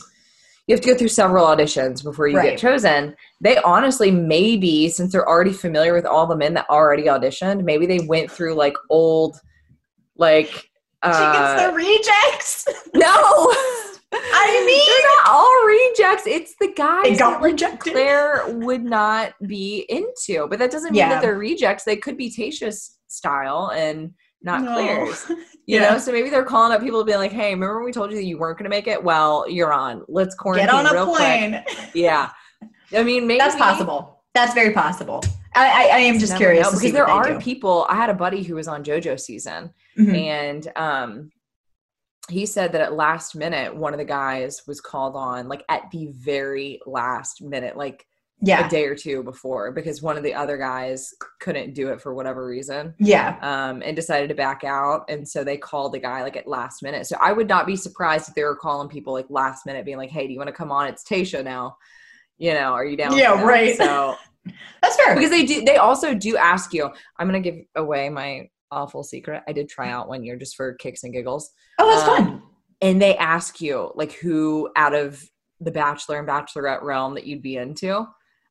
[0.66, 2.50] you have to go through several auditions before you Right.
[2.50, 3.16] get chosen.
[3.40, 7.86] They honestly maybe since they're already familiar with all the men that already auditioned, maybe
[7.86, 9.40] they went through like old
[10.16, 10.68] like
[11.04, 12.66] She gets the rejects.
[12.94, 13.08] no
[14.12, 16.26] I mean- they're not all rejects.
[16.26, 17.92] It's the guys They got that like rejected.
[17.92, 20.46] Clare would not be into.
[20.48, 21.10] But that doesn't mean Yeah.
[21.10, 21.84] that they're rejects.
[21.84, 24.72] They could be Tasha's style and not No.
[24.74, 25.26] Clare's.
[25.68, 25.90] You Yeah.
[25.90, 28.16] know, so maybe they're calling up people being like, "Hey, remember when we told you
[28.16, 29.04] that you weren't going to make it?
[29.04, 30.02] Well, you're on.
[30.08, 31.62] Let's quarantine Get on a real quick." plane.
[31.94, 32.30] Yeah.
[32.96, 34.22] I mean, maybe That's possible.
[34.34, 35.22] That's very possible.
[35.58, 37.38] I, I, I am just curious know, because there are do.
[37.40, 37.86] people.
[37.88, 40.16] I had a buddy who was on JoJo season, Mhm.
[40.16, 41.30] and um,
[42.30, 45.90] he said that at last minute, one of the guys was called on, like at
[45.90, 48.06] the very last minute, like
[48.42, 52.00] Yeah, a day or two before, because one of the other guys couldn't do it
[52.02, 52.94] for whatever reason.
[52.98, 55.06] yeah, um, and decided to back out.
[55.08, 57.06] And so they called the guy like at last minute.
[57.06, 59.96] So I would not be surprised if they were calling people like last minute, being
[59.98, 60.86] like, "Hey, do you want to come on?
[60.86, 61.76] It's Tasha now.
[62.36, 63.76] You know, are you down?" Yeah, right.
[63.76, 64.14] So
[64.82, 65.14] that's fair.
[65.14, 66.90] because they do, they also do ask you.
[67.18, 69.42] I'm gonna give away my awful secret.
[69.48, 71.50] I did try out one year just for kicks and giggles.
[71.78, 72.22] oh, that's fun.
[72.34, 72.42] Um,
[72.80, 75.22] And they ask you like who out of
[75.60, 77.96] the Bachelor and Bachelorette realm that you'd be into.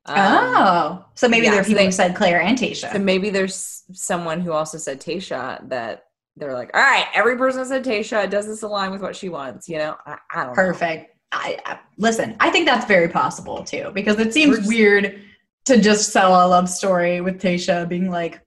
[0.10, 2.92] Um, oh, so maybe yeah, there are so people they- who said Clare and Tasha.
[2.94, 6.04] So maybe there's someone who also said Tasha that
[6.38, 8.30] they're like, all right, every person said Tasha.
[8.30, 9.68] Does this align with what she wants?
[9.68, 10.54] You know, I, I don't know.
[10.54, 11.14] Perfect.
[11.32, 12.38] I, I listen.
[12.40, 15.22] I think that's very possible too, because it seems just- weird
[15.68, 18.42] to just sell a love story with Tasha being like,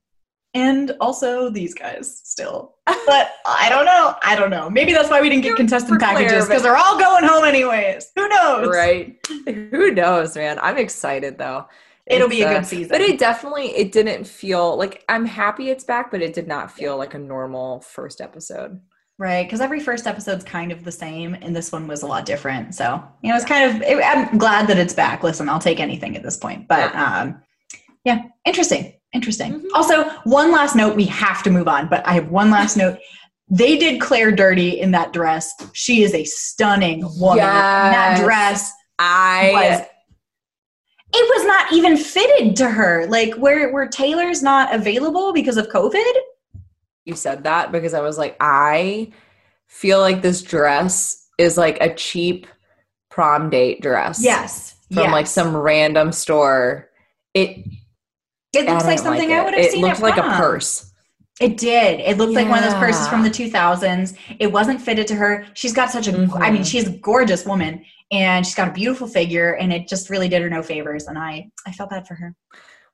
[0.55, 2.75] and also these guys still.
[3.07, 4.15] But I don't know.
[4.23, 4.69] I don't know.
[4.69, 8.11] Maybe that's why we didn't get contestant packages because they're all going home anyways.
[8.15, 8.69] Who knows?
[8.69, 9.19] Right?
[9.47, 10.59] Who knows, man?
[10.61, 11.67] I'm excited though.
[12.07, 12.89] It'll It's, be a uh, good season.
[12.91, 16.71] But it definitely it didn't feel like I'm happy it's back, but it did not
[16.71, 18.81] feel like a normal first episode.
[19.21, 22.25] Right, because every first episode's kind of the same, and this one was a lot
[22.25, 22.75] different.
[22.75, 23.83] So you know, it's kind of.
[23.83, 25.23] It, I'm glad that it's back.
[25.23, 26.67] Listen, I'll take anything at this point.
[26.67, 27.43] But um,
[28.05, 29.61] yeah, interesting, interesting.
[29.61, 29.67] Mhm.
[29.75, 30.97] Also, one last note.
[30.97, 32.99] We have to move on, but I have one last note.
[33.53, 35.53] They did Clare dirty in that dress.
[35.73, 37.39] She is a stunning woman.
[37.39, 39.81] That dress I was.
[41.13, 43.07] It was not even fitted to her.
[43.09, 46.13] Like where where tailors not available because of COVID.
[47.05, 49.13] You said that because I was like, I
[49.69, 52.47] feel like this dress is like a cheap
[53.11, 54.23] prom date dress.
[54.23, 55.13] Yes, From yes.
[55.13, 56.91] like some random store.
[57.35, 57.65] It
[58.53, 59.35] It looks like something it.
[59.35, 59.85] I would have It seen.
[59.85, 60.37] It looked like a prom.
[60.37, 60.87] purse.
[61.41, 62.01] It did.
[62.01, 64.15] It looked like one of those purses from the 2000s.
[64.39, 65.47] It wasn't fitted to her.
[65.55, 66.67] She's got such a, I mean, Mhm.
[66.71, 67.83] she's a gorgeous woman
[68.13, 71.07] and she's got a beautiful figure and it just really did her no favors.
[71.07, 72.35] And I, I felt bad for her.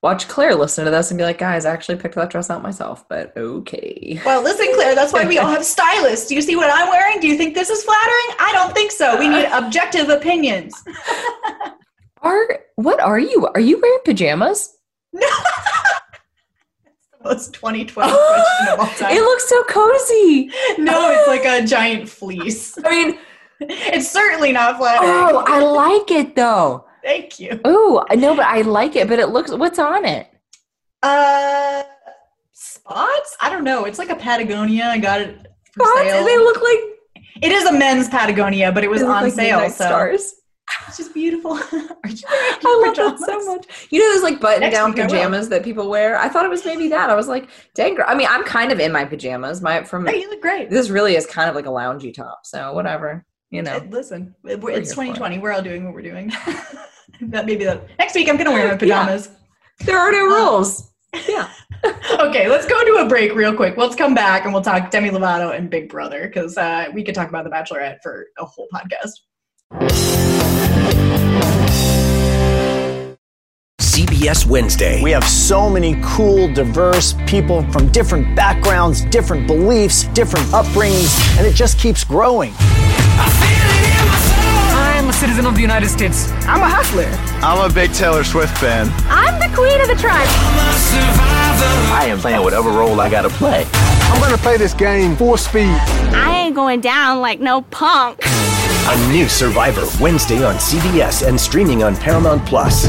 [0.06, 2.62] Watch Clare listen to this and be like, guys, I actually picked that dress out
[2.62, 4.20] myself, but okay.
[4.24, 6.28] Well, listen, Clare, that's why we all have stylists.
[6.28, 7.18] Do you see what I'm wearing?
[7.18, 8.36] Do you think this is flattering?
[8.38, 9.18] I don't think so.
[9.18, 10.80] We need objective opinions.
[12.22, 13.48] Are what are you?
[13.52, 14.76] Are you wearing pajamas?
[15.12, 15.26] No.
[17.24, 20.50] Most 2020 question of all it looks so cozy.
[20.78, 22.78] No, it's like a giant fleece.
[22.84, 23.18] I mean,
[23.60, 25.10] It's certainly not flattering.
[25.10, 26.85] oh, I like it though.
[27.06, 27.60] Thank you.
[27.64, 29.06] Oh, no, but I like it.
[29.08, 29.52] But it looks.
[29.52, 30.26] What's on it?
[31.04, 31.84] Uh,
[32.52, 33.36] spots?
[33.40, 33.84] I don't know.
[33.84, 34.86] It's like a Patagonia.
[34.86, 35.36] I got it
[35.72, 36.24] for Spots, sale.
[36.24, 36.78] they look like
[37.42, 39.60] it is a men's Patagonia, but it was on like sale.
[39.70, 40.34] So stars.
[40.88, 41.52] it's just beautiful.
[41.52, 41.60] Are
[42.10, 43.86] you I love that so much.
[43.90, 45.10] You know those like button Next down week I will.
[45.10, 46.18] pajamas that people wear?
[46.18, 47.08] I thought it was maybe that.
[47.08, 48.06] I was like, dang girl.
[48.08, 49.62] I mean, I'm kind of in my pajamas.
[49.62, 50.70] My from Oh, you look great.
[50.70, 52.40] this really is kind of like a loungy top.
[52.42, 53.24] So whatever.
[53.50, 53.80] You know.
[53.90, 54.86] Listen, it's here it.
[54.86, 55.38] 2020.
[55.38, 56.32] We're all doing what we're doing.
[57.20, 59.30] that maybe the next week I'm gonna wear my pajamas.
[59.80, 60.90] There are no rules.
[61.28, 61.50] Yeah.
[62.20, 63.76] okay, let's go to a break real quick.
[63.76, 67.14] Let's come back and we'll talk Demi Lovato and Big Brother because uh, we could
[67.14, 69.12] talk about The Bachelorette for a whole podcast.
[73.80, 75.02] CBS Wednesday.
[75.02, 81.46] We have so many cool, diverse people from different backgrounds, different beliefs, different upbringings, and
[81.46, 82.52] it just keeps growing.
[85.16, 86.30] I'm a citizen of the United States.
[86.44, 87.06] I'm a hustler.
[87.40, 88.86] I'm a big Taylor Swift fan.
[89.08, 90.28] I'm the queen of the tribe.
[91.90, 93.64] I am playing whatever role I gotta play.
[93.72, 95.74] I'm gonna play this game full speed.
[96.12, 98.20] I ain't going down like no punk.
[98.26, 102.88] A new Survivor Wednesday on CBS and streaming on Paramount Plus.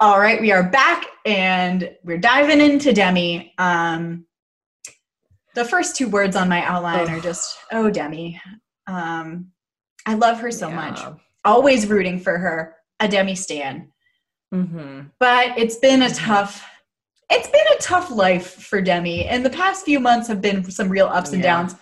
[0.00, 3.52] All right, we are back and we're diving into Demi.
[3.58, 4.25] Um,
[5.56, 8.38] the first two words on my outline are just, oh, Demi.
[8.86, 9.50] Um,
[10.04, 11.00] I love her so much.
[11.46, 13.90] Always rooting for her, a Demi Stan.
[14.54, 15.08] Mm-hmm.
[15.18, 16.62] But it's been a tough,
[17.30, 19.24] it's been a tough life for Demi.
[19.24, 21.56] And the past few months have been some real ups and Yeah.
[21.56, 21.74] downs.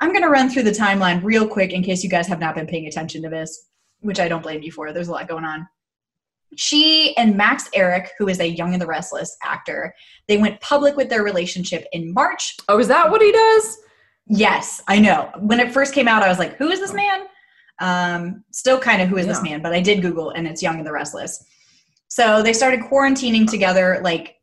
[0.00, 2.54] I'm going to run through the timeline real quick in case you guys have not
[2.54, 3.68] been paying attention to this,
[3.98, 4.92] which I don't blame you for.
[4.92, 5.66] There's a lot going on.
[6.56, 9.94] She and Max Ehrich, who is a Young and the Restless actor,
[10.28, 12.56] they went public with their relationship in March.
[12.68, 13.78] Oh, is that what he does?
[14.26, 15.30] Yes, I know.
[15.38, 17.26] When it first came out, I was like, who is this man?
[17.80, 20.78] Um, still kind of who is this man, but I did Google and it's Young
[20.78, 21.44] and the Restless.
[22.08, 24.36] So they started quarantining together like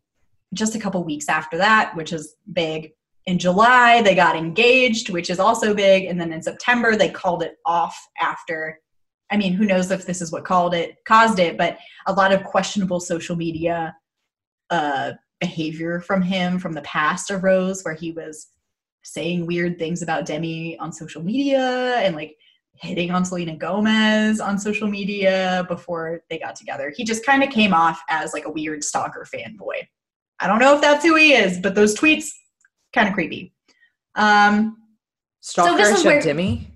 [0.53, 2.93] just a couple weeks after that, which is big.
[3.25, 6.05] In July, they got engaged, which is also big.
[6.05, 8.79] And then in September, they called it off after.
[9.31, 12.31] I mean, who knows if this is what called it, caused it, but a lot
[12.31, 13.95] of questionable social media
[14.69, 18.47] uh, behavior from him from the past arose, where he was
[19.03, 22.35] saying weird things about Demi on social media and like
[22.73, 26.93] hitting on Selena Gomez on social media before they got together.
[26.95, 29.87] He just kind of came off as like a weird stalker fanboy.
[30.39, 32.27] I don't know if that's who he is, but those tweets
[32.93, 33.53] kind of creepy.
[34.15, 34.77] Um,
[35.39, 36.71] Stalker this is where- Demi.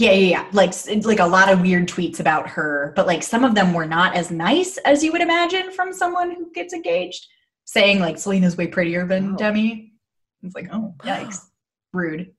[0.00, 0.46] Yeah, yeah, yeah.
[0.52, 0.72] Like
[1.04, 4.16] like a lot of weird tweets about her, but like some of them were not
[4.16, 7.26] as nice as you would imagine from someone who gets engaged,
[7.66, 9.36] saying like Selena's way prettier than Oh.
[9.36, 9.92] Demi.
[10.42, 11.40] It's like, oh, yikes,
[11.92, 12.32] rude.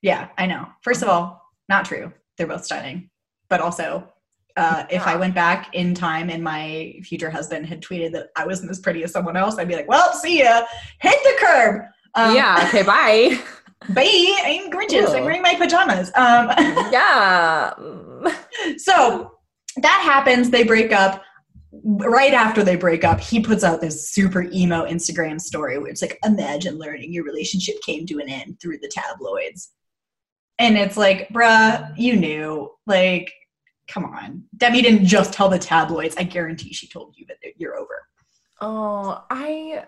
[0.00, 0.66] Yeah, I know.
[0.80, 2.10] First of all, not true.
[2.38, 3.10] They're both stunning,
[3.50, 4.12] but also.
[4.56, 8.46] Uh, if I went back in time and my future husband had tweeted that I
[8.46, 10.62] wasn't as pretty as someone else, I'd be like, "Well, see ya,
[11.02, 11.82] hit the curb."
[12.14, 12.64] Um, yeah.
[12.66, 12.82] Okay.
[12.82, 13.38] Bye.
[13.90, 14.40] bye.
[14.44, 15.10] I'm gorgeous.
[15.10, 16.10] I'm wearing my pajamas.
[16.14, 16.50] Um,
[16.92, 17.72] yeah.
[18.78, 19.32] so
[19.76, 20.50] that happens.
[20.50, 21.22] They break up.
[21.82, 26.00] Right after they break up, he puts out this super emo Instagram story where it's
[26.00, 29.72] like, imagine learning your relationship came to an end through the tabloids.
[30.58, 32.70] And it's like, bruh, you knew.
[32.86, 33.30] Like,
[33.88, 34.44] come on.
[34.56, 36.16] Demi didn't just tell the tabloids.
[36.16, 38.06] I guarantee she told you that you're over.
[38.60, 39.84] Oh, I.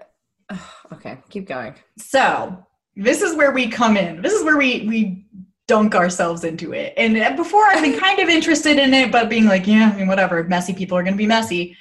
[0.92, 1.74] Okay, keep going.
[1.98, 2.66] So
[2.98, 4.20] this is where we come in.
[4.20, 5.24] This is where we we
[5.68, 6.94] dunk ourselves into it.
[6.96, 9.96] And uh, before I've been kind of interested in it, but being like, yeah, I
[9.96, 10.42] mean, whatever.
[10.44, 11.76] Messy people are going to be messy.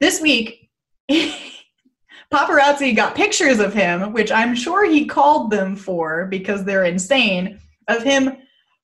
[0.00, 0.68] This week,
[2.32, 7.60] paparazzi got pictures of him, which I'm sure he called them for because they're insane,
[7.86, 8.36] of him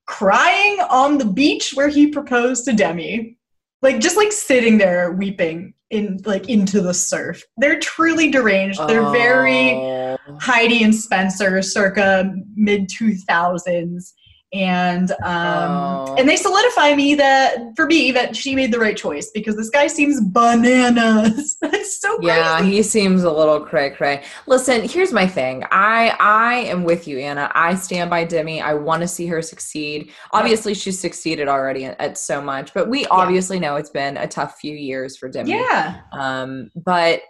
[0.07, 3.37] crying on the beach where he proposed to Demi.
[3.83, 7.43] Like just like sitting there weeping in like into the surf.
[7.57, 8.81] They're truly deranged.
[8.87, 10.06] They're very.
[10.41, 14.12] Heidi and Spencer circa mid 2000s
[14.53, 16.15] and um Oh.
[16.17, 19.71] and they solidify me that for me that she made the right choice because this
[19.71, 24.23] guy seems bananas that's so crazy Yeah, he seems a little cray cray.
[24.47, 25.65] Listen, here's my thing.
[25.73, 27.51] I I am with you, Anna.
[27.57, 28.62] I stand by Demi.
[28.62, 30.12] I want to see her succeed.
[30.33, 34.29] Obviously, she's succeeded already at, at so much, but we obviously know it's been a
[34.29, 35.51] tough few years for Demi.
[35.51, 37.21] yeah Um, but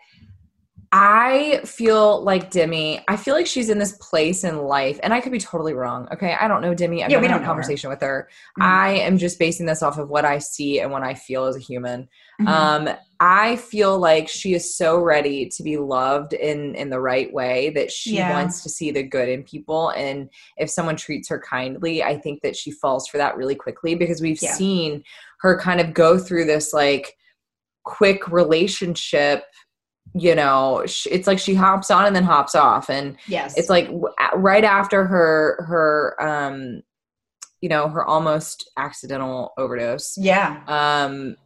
[0.93, 5.21] I feel like Demi, I feel like she's in this place in life, and I
[5.21, 6.09] could be totally wrong.
[6.13, 6.37] Okay.
[6.41, 7.03] I don't know Demi.
[7.03, 7.51] I've Yeah, never we had don't a know her.
[7.51, 8.29] conversation with her.
[8.59, 8.65] Mhm.
[8.65, 11.57] I am just basing this off of what I see and what I feel as
[11.57, 12.09] a human.
[12.41, 12.49] Mhm.
[12.49, 12.89] Um,
[13.21, 17.71] I feel like she is so ready to be loved in in the right way
[17.71, 18.31] that she Yeah.
[18.33, 19.91] wants to see the good in people.
[19.91, 23.95] And if someone treats her kindly, I think that she falls for that really quickly
[23.95, 24.53] because we've Yeah.
[24.53, 25.03] seen
[25.41, 27.15] her kind of go through this like
[27.85, 29.45] quick relationship
[30.19, 32.89] you know it's like she hops on and then hops off.
[32.89, 33.57] And yes.
[33.57, 33.91] it's like
[34.35, 36.83] right after her her um
[37.61, 40.63] you know her almost accidental overdose yeah.
[40.69, 41.37] um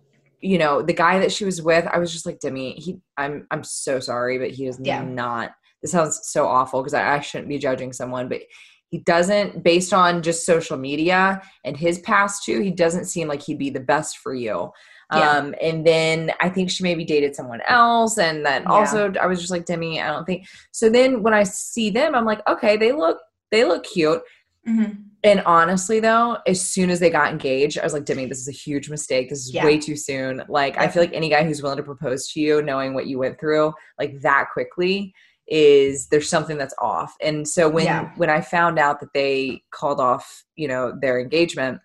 [0.41, 3.47] you know the guy that she was with i was just like demi he i'm
[3.51, 5.03] i'm so sorry but he is Yeah.
[5.03, 5.53] not
[5.83, 8.43] this sounds so awful because I, I shouldn't be judging someone but
[8.91, 13.43] he doesn't based on just social media and his past too he doesn't seem like
[13.43, 14.71] he'd be the best for you
[15.15, 15.31] Yeah.
[15.31, 18.71] um and then i think she maybe dated someone else and then Yeah.
[18.73, 22.15] also i was just like demi i don't think so then when i see them
[22.15, 23.19] i'm like okay they look
[23.51, 24.23] they look cute
[24.69, 25.05] Mhm.
[25.25, 28.47] and honestly, though, as soon as they got engaged, I was like, Demi, this is
[28.49, 29.31] a huge mistake.
[29.31, 29.65] This is Yeah.
[29.65, 30.43] way too soon.
[30.51, 33.19] Like, I feel like any guy who's willing to propose to you, knowing what you
[33.19, 35.15] went through, like that quickly,
[35.49, 37.15] is there's something that's off.
[37.23, 38.11] And so when Yeah.
[38.19, 41.81] when I found out that they called off, you know, their engagement,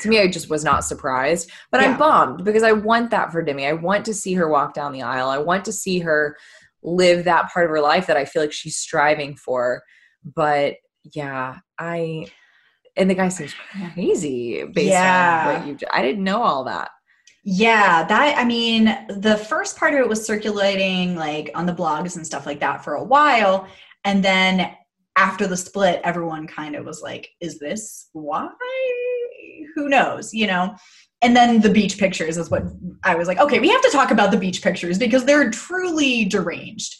[0.00, 1.50] to me, I just was not surprised.
[1.70, 1.92] But Yeah.
[1.92, 3.66] I'm bummed because I want that for Demi.
[3.66, 5.28] I want to see her walk down the aisle.
[5.28, 6.36] I want to see her
[6.82, 9.82] live that part of her life that I feel like she's striving for.
[10.24, 10.76] But
[11.14, 12.26] yeah, I
[12.96, 13.54] and the guy seems
[13.92, 15.54] crazy based Yeah.
[15.62, 15.88] on what you.
[15.92, 16.90] I didn't know all that.
[17.46, 22.16] Yeah, that I mean, the first part of it was circulating like on the blogs
[22.16, 23.66] and stuff like that for a while,
[24.04, 24.70] and then
[25.16, 28.48] after the split, everyone kind of was like, "Is this why?
[29.74, 30.76] Who knows?" You know.
[31.22, 32.64] And then the beach pictures is what
[33.02, 36.24] I was like, "Okay, we have to talk about the beach pictures because they're truly
[36.26, 36.96] deranged."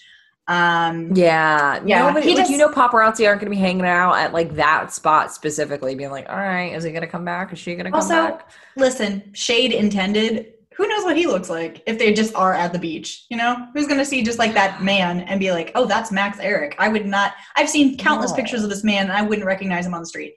[0.46, 3.86] Um, Yeah, Yeah, Nobody, he like, just- you know, paparazzi aren't going to be hanging
[3.86, 7.24] out at like that spot specifically, being like, "All right, is he going to come
[7.24, 7.52] back?
[7.52, 10.52] Is she going to come Also, back?" listen, shade intended.
[10.76, 13.24] Who knows what he looks like if they just are at the beach?
[13.30, 16.10] You know, who's going to see just like that man and be like, "Oh, that's
[16.12, 17.32] Max Ehrich." I would not.
[17.56, 18.36] I've seen countless No.
[18.36, 20.34] pictures of this man, and I wouldn't recognize him on the street.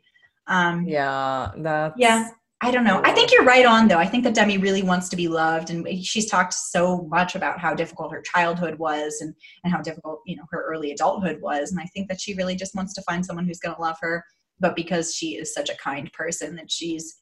[0.47, 2.29] Um, Yeah, that's Yeah.
[2.59, 3.01] I don't know.
[3.03, 3.99] I think you're right on though.
[3.99, 7.59] I think that Demi really wants to be loved and she's talked so much about
[7.59, 11.69] how difficult her childhood was and, and how difficult, you know, her early adulthood was.
[11.69, 14.23] And I think that she really just wants to find someone who's gonna love her.
[14.59, 17.17] But because she is such a kind person that she's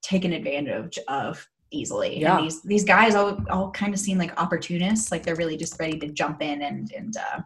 [0.00, 2.18] taken advantage of easily.
[2.18, 2.36] Yeah.
[2.36, 5.78] And these these guys all all kind of seem like opportunists, like they're really just
[5.78, 7.40] ready to jump in and and uh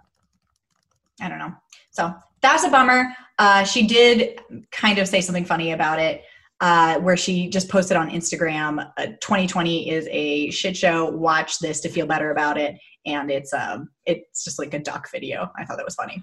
[1.20, 1.52] I don't know.
[1.90, 3.12] So that's a bummer.
[3.38, 6.22] Uh she did kind of say something funny about it
[6.60, 11.10] uh, where she just posted on Instagram, uh, 2020 is a shit show.
[11.10, 12.78] Watch this to feel better about it.
[13.06, 15.50] And it's um, it's just like a duck video.
[15.58, 16.22] I thought that was funny.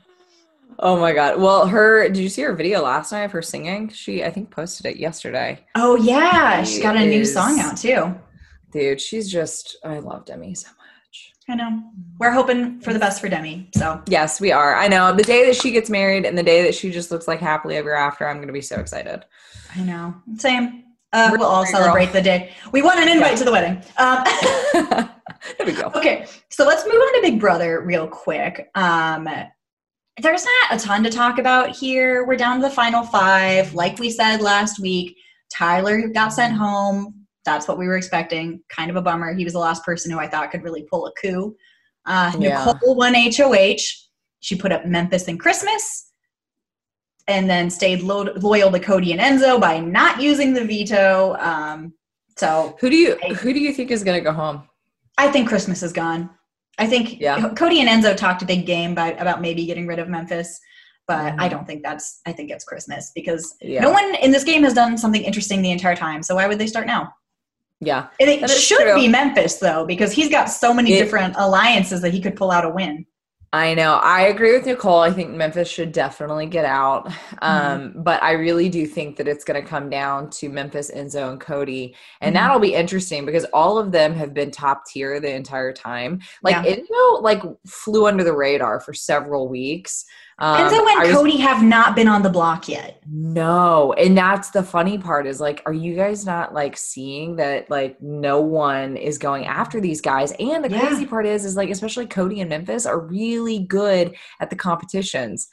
[0.79, 1.39] Oh my god.
[1.39, 3.89] Well, her did you see her video last night of her singing?
[3.89, 5.63] She I think posted it yesterday.
[5.75, 8.15] Oh yeah, she's got a new song out too.
[8.71, 10.80] Dude, she's just I love Demi so much.
[11.51, 11.83] I know.
[12.17, 13.69] We're hoping for the best for Demi.
[13.75, 14.75] So Yes, we are.
[14.75, 15.13] I know.
[15.13, 17.75] The day that she gets married and the day that she just looks like happily
[17.75, 19.25] ever after, I'm gonna be so excited.
[19.75, 20.15] I know.
[20.37, 20.83] Same.
[21.13, 21.83] Uh, we'll all sorry, girl.
[21.93, 22.51] celebrate the day.
[22.71, 23.35] We want an invite Yeah.
[23.37, 23.83] to the wedding.
[23.97, 24.23] Um,
[25.57, 25.91] there we go.
[25.95, 28.69] Okay, so let's move on to Big Brother real quick.
[28.75, 29.27] Um,
[30.21, 32.25] there's not a ton to talk about here.
[32.25, 33.73] We're down to the final five.
[33.73, 35.17] Like we said last week,
[35.51, 37.20] Tyler got sent home.
[37.45, 38.61] That's what we were expecting.
[38.69, 39.33] Kind of a bummer.
[39.33, 41.55] He was the last person who I thought could really pull a coup.
[42.05, 42.63] Uh, Yeah.
[42.65, 43.81] Nicole won HOH.
[44.41, 46.11] She put up Memphis and Christmas.
[47.27, 51.35] And then stayed lo- loyal to Cody and Enzo by not using the veto.
[51.39, 51.93] Um,
[52.37, 54.63] so Who do you who do you think is gonna go home?
[55.17, 56.29] I think Christmas is gone.
[56.79, 57.49] I think Yeah.
[57.55, 60.59] Cody and Enzo talked a big game by about maybe getting rid of Memphis,
[61.07, 61.39] but Mhm.
[61.39, 62.21] I don't think that's.
[62.25, 63.81] I think it's Christmas because Yeah.
[63.81, 66.23] no one in this game has done something interesting the entire time.
[66.23, 67.13] So why would they start now?
[67.81, 68.07] Yeah.
[68.19, 68.95] And it should true.
[68.95, 72.51] be Memphis though because he's got so many It- different alliances that he could pull
[72.51, 73.05] out a win.
[73.53, 73.95] I know.
[73.95, 74.99] I agree with Nicole.
[75.01, 77.11] I think Memphis should definitely get out.
[77.41, 81.29] Um, But I really do think that it's going to come down to Memphis, Enzo,
[81.31, 81.93] and Cody.
[82.21, 82.39] And Mhm.
[82.39, 86.21] that'll be interesting because all of them have been top tier the entire time.
[86.43, 86.75] Like Yeah.
[86.75, 90.05] Enzo, like flew under the radar for several weeks.
[90.41, 92.99] Um, Enzo and was- Cody have not been on the block yet.
[93.07, 97.69] No, and that's the funny part is like, are you guys not like seeing that
[97.69, 100.33] like no one is going after these guys?
[100.39, 100.87] And the Yeah.
[100.87, 105.47] crazy part is, is like especially Cody and Memphis are really good at the competitions.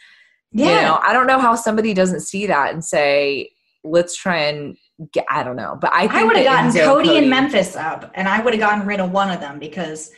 [0.52, 3.50] Yeah, You know, I don't know how somebody doesn't see that and say,
[3.84, 4.76] let's try and
[5.12, 5.26] get.
[5.28, 8.26] I don't know, but I I would have gotten Enzo Cody, and Memphis up, and
[8.26, 10.10] I would have gotten rid of one of them because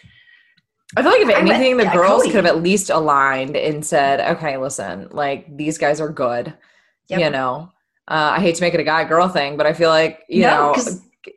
[0.97, 2.33] I feel like if anything, the yeah, girls Cody.
[2.33, 6.53] could have at least aligned and said, okay, listen, like these guys are good.
[7.09, 7.21] Yep.
[7.21, 7.71] You know,
[8.09, 10.43] uh, I hate to make it a guy girl thing, but I feel like you
[10.43, 10.75] No, know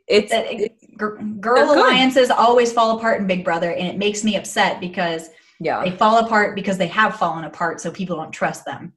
[0.08, 1.78] it's that it- gr- They're girl good.
[1.78, 5.30] alliances always fall apart in Big Brother, and it makes me upset because
[5.60, 8.92] yeah they fall apart because they have fallen apart, so people don't trust them.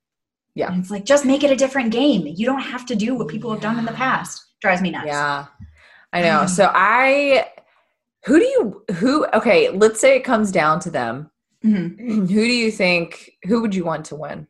[0.56, 0.72] Yeah.
[0.72, 2.26] and it's like just make it a different game.
[2.26, 4.44] You don't have to do what people have done in the past.
[4.60, 5.06] Drives me nuts.
[5.06, 5.46] yeah
[6.14, 6.48] I know.
[6.48, 7.48] So I
[8.28, 11.32] who do you who okay, let's say it comes down to them.
[11.66, 11.98] Mhm.
[12.30, 14.48] Who do you think who would you want to win?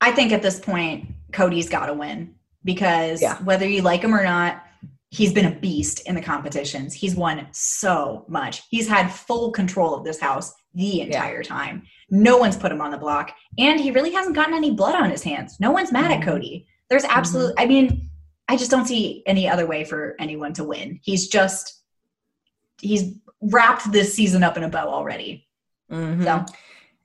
[0.00, 3.36] I think at this point, Cody's got to win because Yeah.
[3.42, 4.62] whether you like him or not,
[5.10, 6.94] he's been a beast in the competitions.
[6.94, 8.62] He's won so much.
[8.70, 11.82] He's had full control of this house the entire time.
[12.10, 15.10] No one's put him on the block, and he really hasn't gotten any blood on
[15.10, 15.58] his hands.
[15.60, 16.16] No one's mad Mhm.
[16.20, 16.66] at Cody.
[16.88, 17.52] There's absolute.
[17.58, 18.08] I mean,
[18.48, 21.00] I just don't see any other way for anyone to win.
[21.02, 21.82] He's just
[22.80, 25.46] he's wrapped this season up in a bow already.
[25.90, 26.24] Mhm.
[26.24, 26.44] So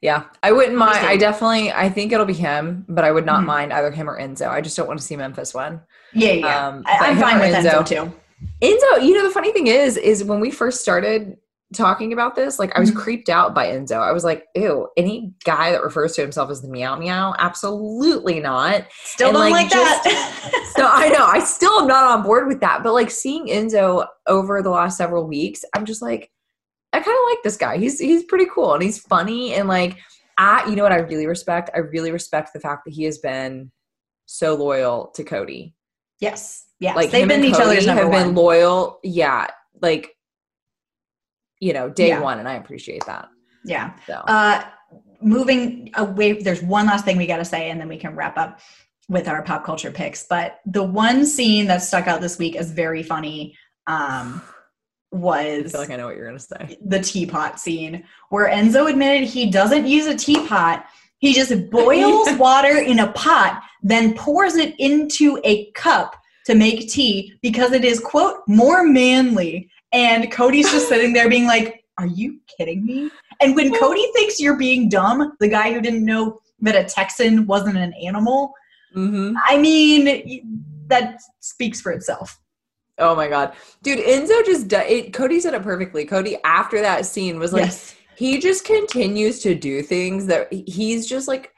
[0.02, 0.98] Yeah, I wouldn't mind.
[1.06, 3.46] I definitely, I think it'll be him, but I would not Mhm.
[3.46, 4.48] mind either him or Enzo.
[4.50, 5.80] I just don't want to see Memphis win.
[6.14, 6.68] yeah, yeah.
[6.68, 7.86] Um, I, I'm fine with Enzo Enzo.
[7.86, 8.14] too.
[8.62, 11.38] Enzo, you know, the funny thing is, is when we first started
[11.74, 12.96] talking about this, like I was Mhm.
[12.98, 13.98] creeped out by Enzo.
[14.02, 18.40] I was like, ew, any guy that refers to himself as the meow meow, absolutely
[18.40, 18.84] not.
[19.04, 20.52] Still And, don't like, like, that.
[20.76, 24.06] So I know I still am not on board with that, but like seeing Enzo
[24.28, 26.32] over the last several weeks, I'm just like,
[26.94, 27.78] I kind of like this guy.
[27.78, 29.98] He's he's pretty cool and he's funny and like
[30.38, 31.70] I, you know what I really respect?
[31.76, 33.72] I really respect the fact that he has been
[34.26, 35.76] so loyal to Cody.
[36.20, 36.66] Yes.
[36.80, 36.96] Yes.
[36.96, 38.28] Like They've been each Cody other's number have one.
[38.28, 39.00] been loyal.
[39.04, 39.48] Yeah,
[39.82, 40.16] like
[41.62, 42.20] you know, day Yeah.
[42.20, 43.30] one, and I appreciate that.
[43.64, 43.94] yeah.
[44.08, 44.64] So Uh,
[45.22, 48.38] moving away, there's one last thing we got to say, and then we can wrap
[48.38, 48.60] up
[49.08, 50.26] with our pop culture picks.
[50.28, 53.56] But the one scene that stuck out this week is very funny
[53.88, 54.42] um,
[55.14, 56.78] I was feel like I know what you're gonna say.
[56.86, 60.86] the teapot scene where Enzo admitted he doesn't use a teapot.
[61.20, 66.90] He just boils water in a pot, then pours it into a cup to make
[66.90, 69.70] tea because it is, quote, more manly.
[69.94, 73.10] And Cody's just sitting there being like, Are you kidding me?
[73.42, 77.46] And when Cody thinks you're being dumb, the guy who didn't know that a Texan
[77.48, 78.54] wasn't an animal,
[78.96, 79.36] Mm-hmm.
[79.48, 82.38] I mean, that speaks for itself.
[82.98, 85.14] Oh my god, dude, Enzo just it.
[85.14, 86.04] Cody said it perfectly.
[86.06, 87.96] Cody after that scene was like, Yes.
[88.16, 91.54] he just continues to do things that he's just like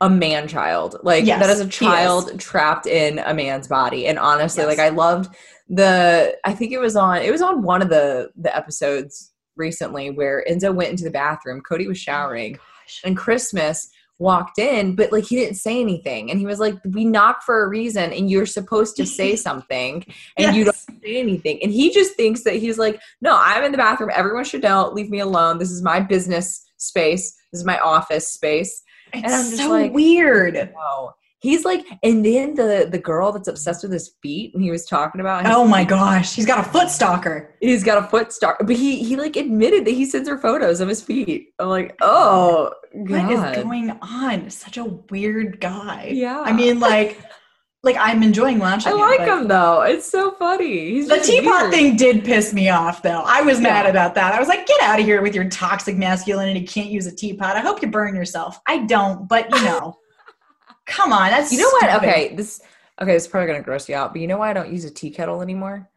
[0.00, 1.74] a man child, like Yes, that is a he is.
[1.76, 4.06] child trapped in a man's body.
[4.06, 4.68] And honestly, Yes.
[4.68, 5.34] like I loved
[5.68, 6.36] the.
[6.44, 7.18] I think it was on.
[7.18, 11.60] It was on one of the the episodes recently where Enzo went into the bathroom.
[11.62, 12.58] Cody was oh showering,
[13.04, 13.88] and Christmas
[14.18, 16.30] walked in, but like he didn't say anything.
[16.30, 20.04] And he was like, We knock for a reason, and you're supposed to say something,
[20.36, 21.58] and you don't say anything.
[21.62, 24.10] And he just thinks that he's like, No, I'm in the bathroom.
[24.14, 24.90] Everyone should know.
[24.92, 25.58] Leave me alone.
[25.58, 27.34] This is my business space.
[27.52, 28.82] This is my office space.
[29.16, 30.54] It's And I'm just so like- weird.
[30.54, 31.12] No.
[31.40, 34.86] He's like, and then the the girl that's obsessed with his feet, and he was
[34.86, 35.44] talking about.
[35.46, 37.54] his Oh my gosh, he's got a foot stalker.
[37.60, 40.80] He's got a foot star, but he he like admitted that he sends her photos
[40.80, 41.48] of his feet.
[41.58, 44.48] I'm like, oh What is god, going on?
[44.50, 46.08] Such a weird guy.
[46.12, 46.40] Yeah.
[46.40, 47.20] I mean, like,
[47.82, 48.92] like I'm enjoying watching.
[48.92, 49.82] I like but- him though.
[49.82, 50.90] It's so funny.
[50.90, 51.70] He's The teapot weird.
[51.72, 53.22] thing did piss me off, though.
[53.24, 54.34] I was mad about that.
[54.34, 56.66] I was like, get out of here with your toxic masculinity.
[56.66, 57.54] Can't use a teapot.
[57.56, 58.58] I hope you burn yourself.
[58.66, 59.98] I don't, but you know,
[60.86, 61.30] come on.
[61.30, 61.94] That's You know what?
[62.02, 62.60] Okay, this
[63.00, 63.14] okay.
[63.14, 65.10] Is probably gonna gross you out, but you know why I don't use a tea
[65.10, 65.88] kettle anymore?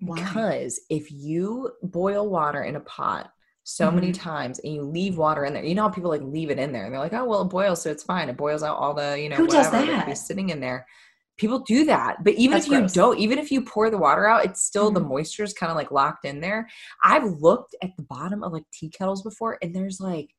[0.00, 0.16] Why?
[0.16, 3.30] Because if you boil water in a pot
[3.64, 4.20] so many Mm-hmm.
[4.22, 6.72] times and you leave water in there, you know how people like leave it in
[6.72, 8.28] there and they're like, oh well, it boils, so it's fine.
[8.28, 10.06] It boils out all the you know Who does whatever that that?
[10.06, 10.86] be sitting in there.
[11.36, 12.92] People do that, but even That's if you gross.
[12.92, 15.08] don't, even if you pour the water out, it's still the Mhm.
[15.08, 16.66] moisture is kind of like locked in there.
[17.04, 20.30] I've looked at the bottom of like tea kettles before, and there's like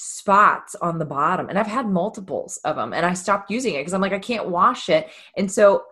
[0.00, 3.78] spots on the bottom and i've had multiples of them and i stopped using it
[3.78, 5.82] because i'm like i can't wash it and so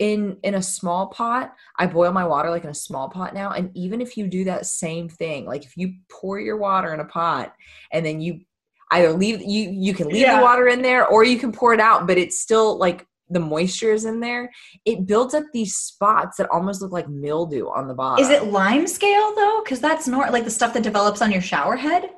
[0.00, 3.52] in in a small pot i boil my water like in a small pot now
[3.52, 7.00] and even if you do that same thing like if you pour your water in
[7.00, 7.54] a pot
[7.90, 8.38] and then you
[8.90, 10.36] either leave you you can leave Yeah.
[10.36, 13.40] the water in there or you can pour it out but it's still like the
[13.40, 14.50] moisture is in there
[14.84, 18.44] it builds up these spots that almost look like mildew on the bottom Is it
[18.52, 19.62] lime scale though?
[19.64, 22.10] Because that's not like the stuff that develops on your shower head.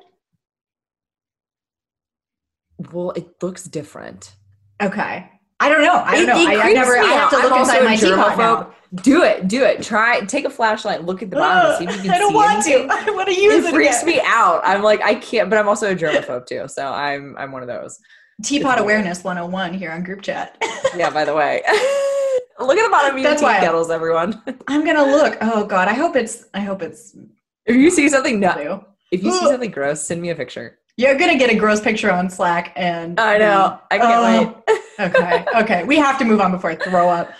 [2.91, 4.33] well it looks different
[4.81, 5.31] Okay.
[5.59, 5.95] I don't know.
[6.05, 6.51] I don't It- know.
[6.51, 6.95] it I, never.
[6.99, 8.73] I have to I'm look inside my teapot now.
[8.93, 9.47] Do it.
[9.47, 9.81] Do it.
[9.81, 10.19] Try.
[10.19, 11.03] Take a flashlight.
[11.03, 11.71] Look at the bottom.
[11.71, 12.87] and see if you can I don't see want anything.
[12.89, 12.93] to.
[13.11, 13.73] I want to use It it.
[13.73, 14.17] freaks again.
[14.17, 14.61] me out.
[14.63, 15.49] I'm like I can't.
[15.49, 16.67] But I'm also a germaphobe too.
[16.67, 17.97] So I'm I'm one of those.
[18.43, 20.61] Teapot awareness 101 here on group chat.
[20.95, 21.09] Yeah.
[21.11, 21.61] By the way,
[22.59, 24.41] look at the bottom of your That's tea kettles, everyone.
[24.67, 25.37] I'm gonna look.
[25.41, 26.45] Oh God, I hope it's.
[26.53, 27.15] I hope it's
[27.65, 30.79] if you see something no if you see something gross, send me a picture.
[30.95, 33.79] You're gonna get a gross picture on Slack, and I know.
[33.91, 35.09] I can't Oh, wait.
[35.11, 35.83] okay, okay.
[35.83, 37.31] We have to move on before I throw up.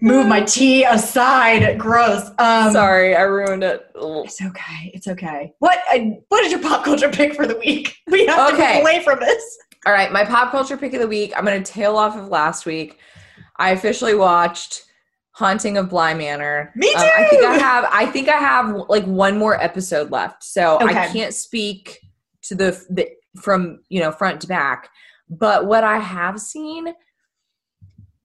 [0.00, 1.78] Move my tea aside.
[1.78, 2.30] Gross.
[2.38, 3.90] Um, Sorry, I ruined it.
[4.00, 4.24] Ugh.
[4.24, 4.90] It's okay.
[4.94, 5.52] It's okay.
[5.58, 5.78] What?
[5.92, 5.98] Uh,
[6.28, 7.96] what is your pop culture pick for the week?
[8.08, 8.74] We have to Okay.
[8.74, 9.58] move away from this.
[9.86, 11.32] All right, my pop culture pick of the week.
[11.36, 12.98] I'm going to tail off of last week.
[13.56, 14.84] I officially watched
[15.32, 16.72] Haunting of Bly Manor.
[16.76, 17.64] Me Um, I think I too!
[17.64, 17.86] have.
[17.90, 21.98] I think I have like one more episode left, so I can't speak
[22.42, 23.08] to the, the
[23.40, 24.88] from you know front to back.
[25.28, 26.92] But what I have seen,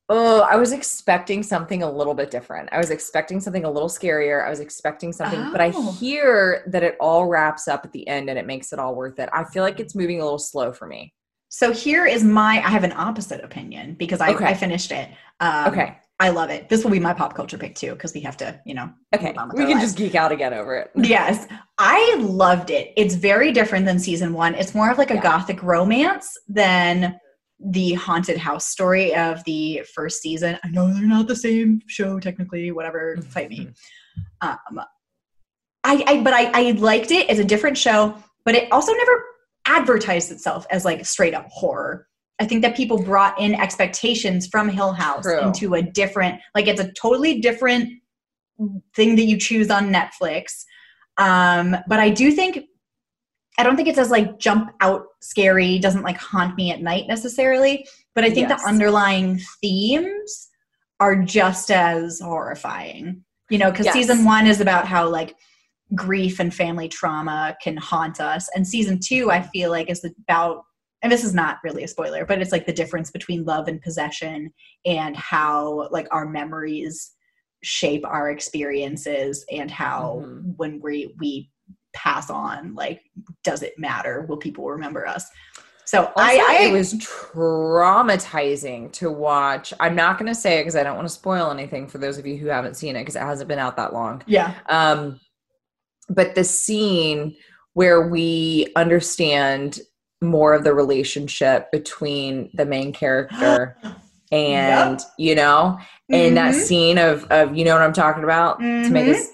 [0.09, 2.69] oh, I was expecting something a little bit different.
[2.71, 4.45] I was expecting something a little scarier.
[4.45, 5.91] I was expecting something, but I Oh.
[5.93, 9.17] hear that it all wraps up at the end and it makes it all worth
[9.19, 9.29] it.
[9.33, 11.13] I feel like it's moving a little slow for me.
[11.57, 12.57] So here is my.
[12.63, 14.45] I have an opposite opinion because I, Okay.
[14.45, 15.09] I finished it.
[15.39, 15.97] Um, Okay.
[16.19, 16.69] I love it.
[16.69, 18.91] This will be my pop culture pick too because we have to, you know.
[19.15, 19.85] Okay, move on with we can lives.
[19.85, 20.91] just geek out again over it.
[21.03, 21.47] Yes,
[21.79, 22.93] I loved it.
[22.95, 24.53] It's very different than season one.
[24.53, 25.21] It's more of like a Yeah.
[25.23, 27.19] gothic romance than
[27.59, 30.59] the haunted house story of the first season.
[30.63, 32.69] I know they're not the same show technically.
[32.71, 33.69] Whatever, fight me.
[34.41, 34.79] Um,
[35.83, 37.27] I, I but I, I liked it.
[37.31, 39.23] It's a different show, but it also never
[39.68, 42.07] advertised itself as like straight up horror.
[42.39, 45.39] I think that people brought in expectations from Hill House True.
[45.39, 47.89] into a different, like it's a totally different
[48.95, 50.63] thing that you choose on Netflix.
[51.18, 52.59] Um, but I do think
[53.59, 57.07] I don't think it's as like jump out scary, doesn't like haunt me at night
[57.07, 57.88] necessarily.
[58.13, 58.61] But I think Yes.
[58.61, 60.49] the underlying themes
[60.99, 63.24] are just as horrifying.
[63.49, 63.93] You know, because Yes.
[63.93, 65.36] season one is about how like
[65.95, 68.49] grief and family trauma can haunt us.
[68.55, 70.63] And season two, I feel like, is about
[71.03, 73.79] and this is not really a spoiler, but it's like the difference between love and
[73.81, 74.51] possession
[74.83, 77.11] and how like our memories
[77.63, 80.55] shape our experiences and how Mhm.
[80.57, 81.51] when we we
[81.93, 83.01] pass on like
[83.43, 85.27] does it matter will people remember us
[85.85, 89.73] so Also, I, I it was traumatizing to watch.
[89.79, 92.17] I'm not going to say it because I don't want to spoil anything for those
[92.17, 94.21] of you who haven't seen it because it hasn't been out that long.
[94.27, 95.19] yeah Um,
[96.09, 97.35] but the scene
[97.73, 99.79] where we understand
[100.21, 103.77] more of the relationship between the main character
[104.31, 105.77] and you know,
[106.09, 106.59] and that Mhm.
[106.59, 109.13] scene of of you know what I'm talking about to make Mhm.
[109.15, 109.31] his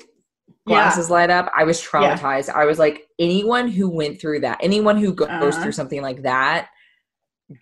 [0.67, 1.51] glasses light up.
[1.55, 1.89] I was Yeah.
[2.15, 2.49] traumatized.
[2.53, 5.61] I was like, anyone who went through that, anyone who goes Uh-huh.
[5.61, 6.67] through something like that,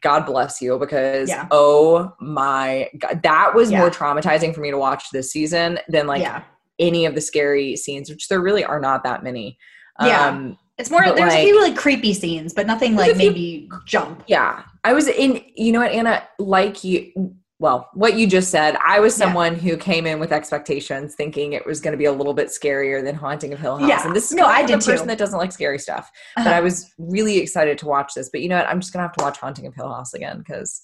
[0.02, 1.48] God bless you because Yeah.
[1.52, 3.80] oh my god, that was Yeah.
[3.80, 6.42] more traumatizing for me to watch this season than like yeah.
[6.82, 9.58] Any of the scary scenes, which there really are not that many.
[10.02, 10.28] Yeah.
[10.28, 11.04] Um, It's more.
[11.04, 14.24] There's like- a few like creepy scenes, but nothing like few- maybe jump.
[14.28, 15.42] yeah, I was in.
[15.56, 16.24] You know what, Anna?
[16.40, 17.12] Like you,
[17.60, 18.76] well, what you just said.
[18.84, 19.26] I was Yeah.
[19.28, 22.48] someone who came in with expectations, thinking it was going to be a little bit
[22.48, 23.88] scarier than Haunting of Hill House.
[23.88, 24.04] Yeah.
[24.08, 25.06] and this is No, I did a person too.
[25.10, 26.10] that doesn't like scary stuff.
[26.36, 26.56] But Uh-huh.
[26.56, 28.30] I was really excited to watch this.
[28.30, 28.68] But you know what?
[28.68, 30.82] I'm just gonna have to watch Haunting of Hill House again because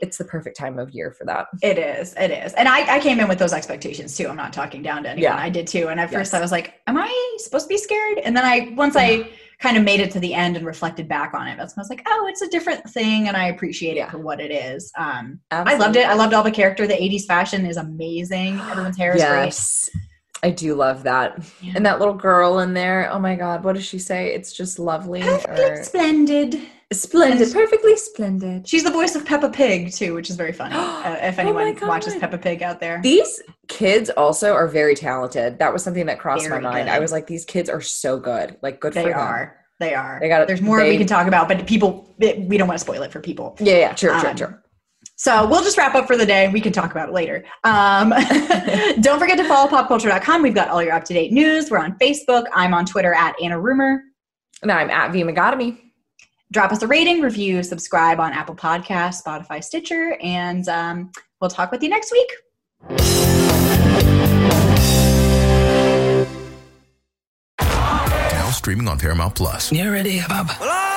[0.00, 1.46] it's the perfect time of year for that.
[1.62, 2.14] It is.
[2.14, 2.52] It is.
[2.54, 4.28] And I, I came in with those expectations too.
[4.28, 5.22] I'm not talking down to anyone.
[5.32, 5.36] Yeah.
[5.36, 5.88] I did too.
[5.88, 8.18] And at first I was like, am I supposed to be scared?
[8.18, 9.28] And then I, once I
[9.60, 11.84] kind of made it to the end and reflected back on it, that's when I
[11.84, 13.26] was like, oh, it's a different thing.
[13.26, 14.06] And I appreciate Yeah.
[14.06, 14.92] it for what it is.
[14.96, 16.06] Um, I loved it.
[16.06, 16.86] I loved all the character.
[16.86, 18.60] The 80s fashion is amazing.
[18.60, 19.90] Everyone's hair is Yes.
[20.42, 21.36] I do love that.
[21.60, 21.74] great.
[21.76, 24.34] And that little girl in there, oh my God, what does she say?
[24.34, 25.20] It's just lovely.
[25.22, 26.60] Perfectly Or splendid.
[26.92, 28.66] splendid, perfectly splendid.
[28.68, 30.74] She's the voice of Peppa Pig too, which is very funny.
[31.08, 35.58] Uh, if Oh anyone watches Peppa Pig out there, These kids also are very talented.
[35.58, 36.86] That was something that crossed Very my mind.
[36.88, 36.94] good.
[36.94, 38.56] I was like, these kids are so good.
[38.62, 39.18] Like, good they for them.
[39.18, 39.56] are.
[39.80, 40.18] They are.
[40.20, 40.48] They got it.
[40.48, 43.02] There's more They- we can talk about, but people, it, we don't want to spoil
[43.02, 43.56] it for people.
[43.60, 44.54] Yeah, yeah, true, true, Um, true.
[45.18, 46.48] So we'll just wrap up for the day.
[46.48, 47.44] We can talk about it later.
[47.64, 48.10] Um,
[49.00, 50.42] don't forget to follow popculture.com.
[50.42, 51.72] We've got all your up to date news.
[51.72, 52.44] We're on Facebook.
[52.54, 54.04] I'm on Twitter at Anna Rumer.
[54.62, 55.76] And I'm at V Megatomy.
[56.52, 61.10] Drop us a rating, review, subscribe on Apple Podcasts, Spotify, Stitcher, and um,
[61.40, 62.30] we'll talk with you next week.
[67.60, 69.72] Now streaming on Paramount Plus.
[69.72, 70.96] You ready, Bob?